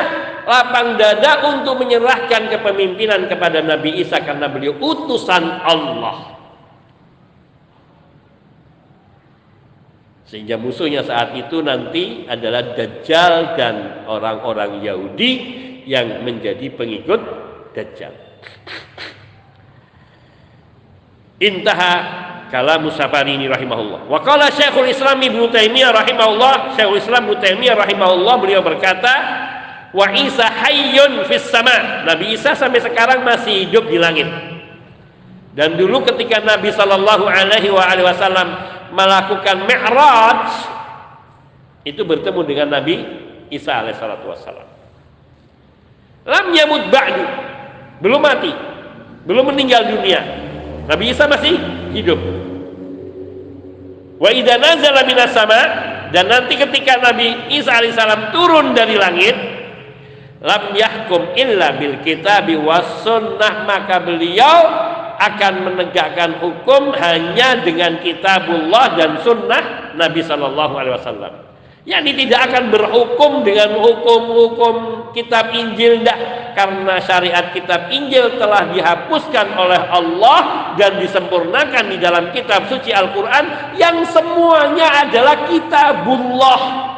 lapang 0.50 0.98
dada 0.98 1.46
untuk 1.46 1.84
menyerahkan 1.84 2.50
kepemimpinan 2.50 3.30
kepada 3.30 3.62
Nabi 3.62 4.02
Isa 4.02 4.18
karena 4.24 4.50
beliau 4.50 4.74
utusan 4.82 5.62
Allah 5.62 6.39
Sehingga 10.30 10.62
musuhnya 10.62 11.02
saat 11.02 11.34
itu 11.34 11.66
nanti 11.66 12.30
adalah 12.30 12.78
Dajjal 12.78 13.58
dan 13.58 14.06
orang-orang 14.06 14.86
Yahudi 14.86 15.32
yang 15.90 16.22
menjadi 16.22 16.70
pengikut 16.70 17.18
Dajjal. 17.74 18.14
Intaha 21.42 21.94
kalam 22.54 22.86
Musafari 22.86 23.42
ini 23.42 23.50
rahimahullah. 23.50 24.06
Wa 24.06 24.22
qala 24.22 24.54
Syekhul 24.54 24.94
Islam 24.94 25.18
Ibnu 25.18 25.50
Taimiyah 25.50 25.98
rahimahullah, 25.98 26.78
Syekhul 26.78 27.02
Islam 27.02 27.26
Ibnu 27.26 27.38
Taimiyah 27.42 27.74
rahimahullah 27.74 28.36
beliau 28.38 28.62
berkata, 28.62 29.14
"Wa 29.98 30.14
Isa 30.14 30.46
hayyun 30.46 31.26
fis 31.26 31.50
sama." 31.50 32.06
Nabi 32.06 32.38
Isa 32.38 32.54
sampai 32.54 32.86
sekarang 32.86 33.26
masih 33.26 33.66
hidup 33.66 33.90
di 33.90 33.98
langit. 33.98 34.30
Dan 35.58 35.74
dulu 35.74 36.06
ketika 36.06 36.38
Nabi 36.46 36.70
Shallallahu 36.70 37.26
alaihi 37.26 37.74
wasallam 37.74 38.78
melakukan 38.92 39.66
mi'raj 39.66 40.44
itu 41.88 42.02
bertemu 42.04 42.42
dengan 42.46 42.68
Nabi 42.80 42.96
Isa 43.50 43.82
alaihissalatu 43.82 44.26
wassalam. 44.30 44.68
Lam 46.28 46.46
yamut 46.54 46.86
ba'du. 46.94 47.26
Belum 48.04 48.22
mati. 48.22 48.54
Belum 49.26 49.50
meninggal 49.50 49.90
dunia. 49.90 50.22
Nabi 50.86 51.10
Isa 51.10 51.26
masih 51.26 51.58
hidup. 51.96 52.20
Wa 54.20 54.30
idza 54.36 54.60
nazala 54.60 55.02
minas 55.08 55.32
sama 55.32 55.62
dan 56.12 56.28
nanti 56.28 56.60
ketika 56.60 57.00
Nabi 57.00 57.56
Isa 57.56 57.74
alaihissalam 57.74 58.36
turun 58.36 58.76
dari 58.76 59.00
langit 59.00 59.38
lam 60.40 60.72
yahkum 60.72 61.36
illa 61.36 61.76
bil 61.76 62.00
kitabi 62.00 62.56
was 62.56 63.04
sunnah 63.04 63.68
maka 63.68 64.00
beliau 64.00 64.89
akan 65.20 65.54
menegakkan 65.68 66.40
hukum 66.40 66.96
hanya 66.96 67.60
dengan 67.60 68.00
kitabullah 68.00 68.96
dan 68.96 69.20
sunnah 69.20 69.94
Nabi 70.00 70.24
Shallallahu 70.24 70.74
Alaihi 70.80 70.96
Wasallam. 70.96 71.34
Yani 71.88 72.12
tidak 72.14 72.54
akan 72.54 72.70
berhukum 72.70 73.42
dengan 73.42 73.76
hukum-hukum 73.82 74.76
kitab 75.16 75.50
Injil 75.56 76.06
dah 76.06 76.54
karena 76.54 77.02
syariat 77.02 77.50
kitab 77.56 77.90
Injil 77.90 78.38
telah 78.38 78.70
dihapuskan 78.70 79.58
oleh 79.58 79.82
Allah 79.90 80.40
dan 80.78 81.02
disempurnakan 81.02 81.90
di 81.90 81.98
dalam 81.98 82.30
kitab 82.30 82.70
suci 82.70 82.94
Al-Qur'an 82.94 83.74
yang 83.80 84.06
semuanya 84.06 85.08
adalah 85.08 85.50
kitabullah 85.50 86.90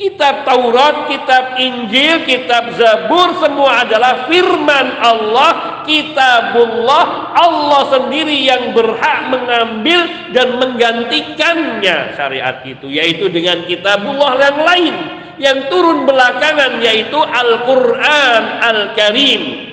Kitab 0.00 0.48
Taurat, 0.48 1.12
kitab 1.12 1.60
Injil, 1.60 2.24
kitab 2.24 2.72
Zabur 2.72 3.36
semua 3.36 3.84
adalah 3.84 4.24
firman 4.32 4.96
Allah, 4.96 5.69
kitabullah. 5.86 7.34
Allah 7.36 7.82
sendiri 7.92 8.46
yang 8.46 8.72
berhak 8.72 9.30
mengambil 9.30 10.00
dan 10.34 10.58
menggantikannya 10.58 12.16
syariat 12.16 12.62
itu 12.64 12.86
yaitu 12.88 13.28
dengan 13.28 13.62
kitabullah 13.68 14.38
yang 14.40 14.58
lain 14.64 14.94
yang 15.40 15.58
turun 15.72 16.04
belakangan 16.04 16.78
yaitu 16.84 17.16
Al-Qur'an 17.16 18.42
Al-Karim. 18.60 19.72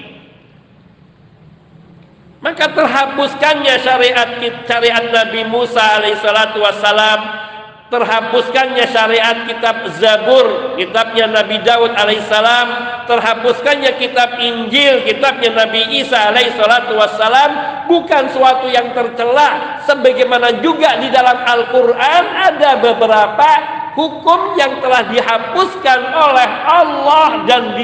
Maka 2.37 2.71
terhapuskannya 2.71 3.75
syariat 3.81 4.39
syariat 4.69 5.05
Nabi 5.09 5.41
Musa 5.49 5.99
alaihissalatu 5.99 6.61
wassalam 6.61 7.46
terhapuskannya 7.87 8.85
syariat 8.91 9.47
kitab 9.47 9.87
Zabur, 9.95 10.75
kitabnya 10.75 11.31
Nabi 11.31 11.63
Daud 11.63 11.95
alaihissalam, 11.95 12.67
terhapuskannya 13.07 13.95
kitab 13.95 14.35
Injil, 14.43 15.07
kitabnya 15.07 15.55
Nabi 15.55 16.03
Isa 16.03 16.31
alaihissalatu 16.31 16.99
wassalam, 16.99 17.51
bukan 17.87 18.27
suatu 18.35 18.67
yang 18.67 18.91
tercela. 18.91 19.79
Sebagaimana 19.87 20.59
juga 20.59 20.99
di 20.99 21.07
dalam 21.07 21.39
Al-Quran 21.47 22.23
ada 22.51 22.75
beberapa 22.83 23.51
hukum 23.95 24.59
yang 24.59 24.83
telah 24.83 25.07
dihapuskan 25.07 25.99
oleh 26.11 26.49
Allah 26.67 27.47
dan 27.47 27.79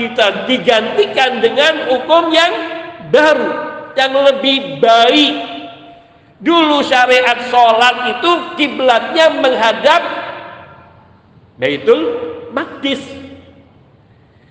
digantikan 0.46 1.40
dengan 1.40 1.96
hukum 1.96 2.28
yang 2.28 2.54
baru, 3.08 3.52
yang 3.96 4.12
lebih 4.12 4.84
baik 4.84 5.53
Dulu 6.44 6.84
syariat 6.84 7.40
sholat 7.48 8.20
itu 8.20 8.32
kiblatnya 8.60 9.32
menghadap 9.40 10.02
Baitul 11.56 12.20
Maqdis. 12.52 13.00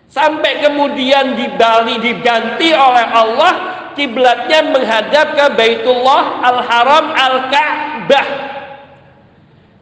Sampai 0.08 0.64
kemudian 0.64 1.36
di 1.36 1.52
Bali 1.60 2.00
diganti 2.00 2.72
oleh 2.72 3.06
Allah 3.12 3.52
kiblatnya 3.92 4.72
menghadap 4.72 5.36
ke 5.36 5.46
Baitullah 5.52 6.40
Al-Haram 6.40 7.12
Al-Ka'bah. 7.12 8.28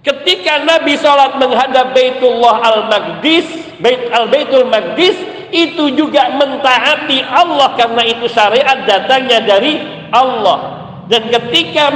Ketika 0.03 0.67
Nabi 0.67 0.99
sholat 0.99 1.39
menghadap 1.39 1.95
Baitullah 1.95 2.59
Al-Maqdis, 2.59 3.47
Bait 3.79 4.11
Al-Baitul 4.11 4.67
Maqdis 4.67 5.15
itu 5.55 5.95
juga 5.95 6.35
mentaati 6.35 7.23
Allah 7.23 7.79
karena 7.79 8.03
itu 8.03 8.27
syariat 8.27 8.83
datangnya 8.83 9.47
dari 9.47 9.79
Allah 10.11 10.80
dan 11.11 11.27
ketika 11.27 11.91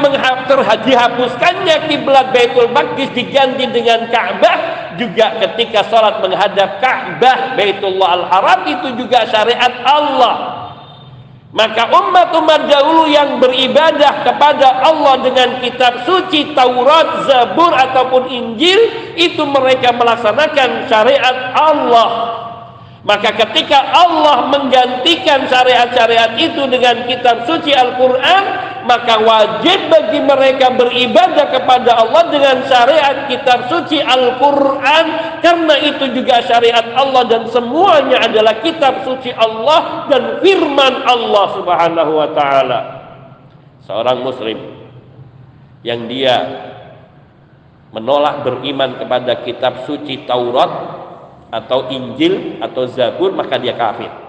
dihapuskannya 0.82 1.86
kiblat 1.86 2.34
Baitul 2.34 2.66
Maqdis 2.74 3.14
diganti 3.14 3.62
dengan 3.70 4.10
Ka'bah 4.10 4.90
juga 4.98 5.38
ketika 5.38 5.86
sholat 5.86 6.18
menghadap 6.18 6.82
Ka'bah 6.82 7.54
Baitullah 7.54 8.10
Al-Haram 8.18 8.60
itu 8.66 8.98
juga 8.98 9.22
syariat 9.30 9.70
Allah. 9.86 10.66
Maka 11.54 11.86
umat-umat 11.86 12.66
dahulu 12.66 13.06
yang 13.06 13.38
beribadah 13.38 14.26
kepada 14.26 14.82
Allah 14.82 15.22
dengan 15.22 15.62
kitab 15.62 16.02
suci 16.02 16.50
Taurat, 16.50 17.30
Zabur 17.30 17.70
ataupun 17.70 18.26
Injil 18.26 19.14
itu 19.14 19.46
mereka 19.46 19.94
melaksanakan 19.94 20.90
syariat 20.90 21.54
Allah. 21.54 22.10
Maka 23.06 23.30
ketika 23.46 23.78
Allah 23.94 24.50
menggantikan 24.50 25.46
syariat-syariat 25.46 26.34
itu 26.34 26.66
dengan 26.66 27.06
kitab 27.06 27.46
suci 27.46 27.70
Al-Quran 27.70 28.73
maka 28.84 29.16
wajib 29.20 29.88
bagi 29.88 30.20
mereka 30.20 30.68
beribadah 30.76 31.48
kepada 31.48 32.04
Allah 32.04 32.22
dengan 32.28 32.56
syariat 32.68 33.24
kitab 33.28 33.68
suci 33.72 33.96
Al-Quran 34.00 35.04
karena 35.40 35.74
itu 35.88 36.04
juga 36.12 36.44
syariat 36.44 36.92
Allah 36.92 37.24
dan 37.24 37.42
semuanya 37.48 38.20
adalah 38.24 38.60
kitab 38.60 39.04
suci 39.08 39.32
Allah 39.32 40.08
dan 40.12 40.44
firman 40.44 41.00
Allah 41.04 41.44
subhanahu 41.56 42.12
wa 42.12 42.28
ta'ala 42.36 42.80
seorang 43.88 44.20
muslim 44.20 44.58
yang 45.84 46.08
dia 46.08 46.36
menolak 47.92 48.42
beriman 48.42 48.98
kepada 48.98 49.44
kitab 49.46 49.86
suci 49.86 50.26
Taurat 50.26 50.72
atau 51.54 51.86
Injil 51.94 52.58
atau 52.58 52.90
Zabur 52.90 53.30
maka 53.30 53.54
dia 53.60 53.76
kafir. 53.78 54.23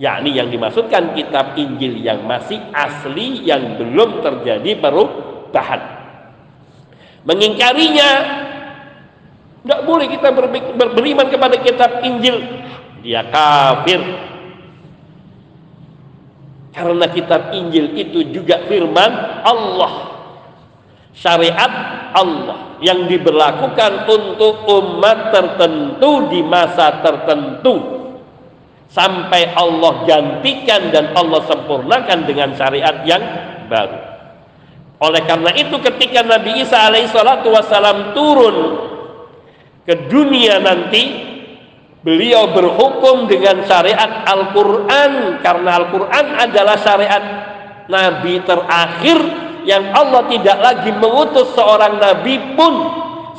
Yakni 0.00 0.32
yang 0.32 0.48
dimaksudkan 0.48 1.12
kitab 1.12 1.60
Injil 1.60 2.00
yang 2.00 2.24
masih 2.24 2.56
asli 2.72 3.44
yang 3.44 3.76
belum 3.76 4.24
terjadi 4.24 4.80
perubahan. 4.80 5.80
Mengingkarinya 7.28 8.10
tidak 9.60 9.80
boleh 9.84 10.08
kita 10.08 10.32
beriman 10.96 11.28
kepada 11.28 11.60
kitab 11.60 12.00
Injil. 12.00 12.40
Dia 13.04 13.28
kafir. 13.28 14.00
Karena 16.72 17.06
kitab 17.12 17.52
Injil 17.52 17.92
itu 17.92 18.24
juga 18.32 18.64
firman 18.64 19.44
Allah 19.44 20.16
syariat 21.12 21.72
Allah 22.16 22.80
yang 22.80 23.04
diberlakukan 23.04 24.08
untuk 24.08 24.64
umat 24.64 25.28
tertentu 25.28 26.32
di 26.32 26.40
masa 26.40 27.04
tertentu 27.04 27.99
sampai 28.90 29.54
Allah 29.54 30.04
gantikan 30.04 30.90
dan 30.90 31.14
Allah 31.14 31.46
sempurnakan 31.46 32.26
dengan 32.26 32.52
syariat 32.58 33.06
yang 33.06 33.22
baru. 33.70 33.98
Oleh 35.00 35.22
karena 35.24 35.50
itu 35.56 35.80
ketika 35.80 36.20
Nabi 36.26 36.60
Isa 36.60 36.90
alaihissalatu 36.90 37.48
wassalam 37.48 38.12
turun 38.12 38.56
ke 39.88 40.10
dunia 40.12 40.60
nanti 40.60 41.30
beliau 42.04 42.52
berhukum 42.52 43.24
dengan 43.30 43.64
syariat 43.64 44.28
Al-Quran 44.28 45.40
karena 45.40 45.70
Al-Quran 45.80 46.26
adalah 46.36 46.76
syariat 46.76 47.24
Nabi 47.88 48.44
terakhir 48.44 49.18
yang 49.64 49.92
Allah 49.92 50.24
tidak 50.28 50.58
lagi 50.60 50.90
mengutus 50.96 51.52
seorang 51.52 52.00
nabi 52.00 52.40
pun 52.56 52.72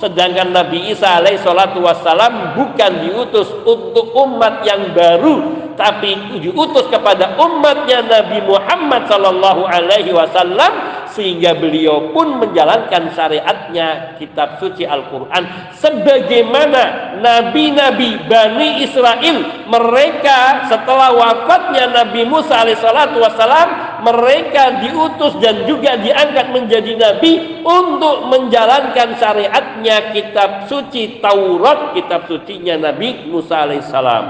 sedangkan 0.01 0.49
Nabi 0.49 0.89
Isa 0.89 1.21
alaihissalatu 1.21 1.77
wassalam 1.85 2.57
bukan 2.57 3.05
diutus 3.05 3.53
untuk 3.61 4.09
umat 4.17 4.65
yang 4.65 4.97
baru 4.97 5.61
tapi 5.77 6.41
diutus 6.41 6.89
kepada 6.89 7.37
umatnya 7.37 8.05
Nabi 8.05 8.41
Muhammad 8.43 9.05
sallallahu 9.05 9.65
alaihi 9.65 10.13
wasallam 10.13 11.01
sehingga 11.11 11.57
beliau 11.59 12.11
pun 12.15 12.39
menjalankan 12.39 13.11
syariatnya 13.11 14.15
kitab 14.15 14.57
suci 14.63 14.87
Al-Qur'an. 14.87 15.73
Sebagaimana 15.75 17.17
nabi-nabi 17.19 18.15
Bani 18.29 18.85
Israel 18.85 19.67
mereka 19.67 20.71
setelah 20.71 21.11
wafatnya 21.11 21.91
Nabi 21.91 22.23
Musa 22.23 22.63
alaihissalatu 22.63 23.19
wassalam 23.19 23.90
mereka 24.01 24.81
diutus 24.81 25.37
dan 25.37 25.69
juga 25.69 25.97
diangkat 25.97 26.49
menjadi 26.49 26.93
nabi 26.97 27.61
untuk 27.61 28.27
menjalankan 28.27 29.17
syariatnya 29.17 30.13
kitab 30.13 30.65
suci 30.65 31.21
Taurat, 31.21 31.93
kitab 31.93 32.25
sucinya 32.25 32.91
Nabi 32.91 33.29
Musa 33.29 33.65
alaihissalam. 33.65 34.25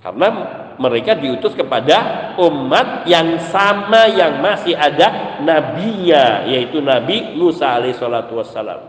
Karena 0.00 0.28
mereka 0.80 1.12
diutus 1.12 1.52
kepada 1.52 2.32
umat 2.40 3.04
yang 3.04 3.36
sama 3.52 4.08
yang 4.08 4.40
masih 4.40 4.72
ada 4.72 5.36
nabinya 5.44 6.48
yaitu 6.48 6.80
Nabi 6.80 7.36
Musa 7.36 7.76
alaihissalatu 7.76 8.32
wassalam. 8.40 8.80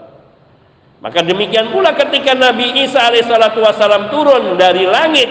Maka 1.04 1.20
demikian 1.26 1.74
pula 1.76 1.92
ketika 1.98 2.32
Nabi 2.32 2.88
Isa 2.88 3.12
alaihissalatu 3.12 3.60
wassalam 3.60 4.08
turun 4.08 4.56
dari 4.56 4.88
langit 4.88 5.28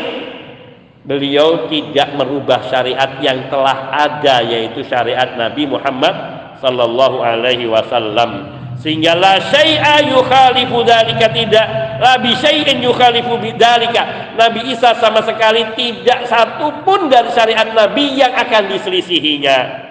beliau 1.04 1.70
tidak 1.72 2.12
merubah 2.12 2.60
syariat 2.68 3.16
yang 3.24 3.48
telah 3.48 3.88
ada 3.92 4.44
yaitu 4.44 4.84
syariat 4.84 5.32
Nabi 5.36 5.64
Muhammad 5.64 6.14
sallallahu 6.60 7.24
alaihi 7.24 7.68
wasallam. 7.68 8.60
Sehingga 8.80 9.12
la 9.12 9.36
syai'a 9.36 10.08
yukhalifu 10.08 10.80
dzalika 10.80 11.28
tidak. 11.36 11.66
La 12.00 12.16
bi 12.16 12.32
syai'in 12.32 12.80
yukhalifu 12.80 13.36
bidzalika 13.36 14.32
Nabi 14.40 14.72
Isa 14.72 14.96
sama 14.96 15.20
sekali 15.20 15.68
tidak 15.76 16.24
satu 16.24 16.80
pun 16.80 17.12
dari 17.12 17.28
syariat 17.36 17.68
Nabi 17.76 18.16
yang 18.16 18.32
akan 18.32 18.72
diselisihinya. 18.72 19.88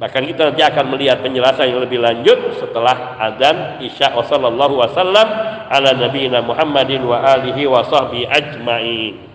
Bahkan 0.00 0.22
kita 0.26 0.52
nanti 0.52 0.64
akan 0.64 0.84
melihat 0.96 1.20
penjelasan 1.20 1.70
yang 1.70 1.80
lebih 1.84 2.00
lanjut 2.02 2.56
setelah 2.56 3.20
azan 3.20 3.78
Isya 3.84 4.16
sallallahu 4.16 4.80
wasallam 4.80 5.28
ala 5.70 5.90
nabiyina 5.94 6.40
Muhammadin 6.40 7.04
wa 7.04 7.20
alihi 7.20 7.68
wa 7.68 7.84
sahbihi 7.84 8.26
ajma'in 8.26 9.33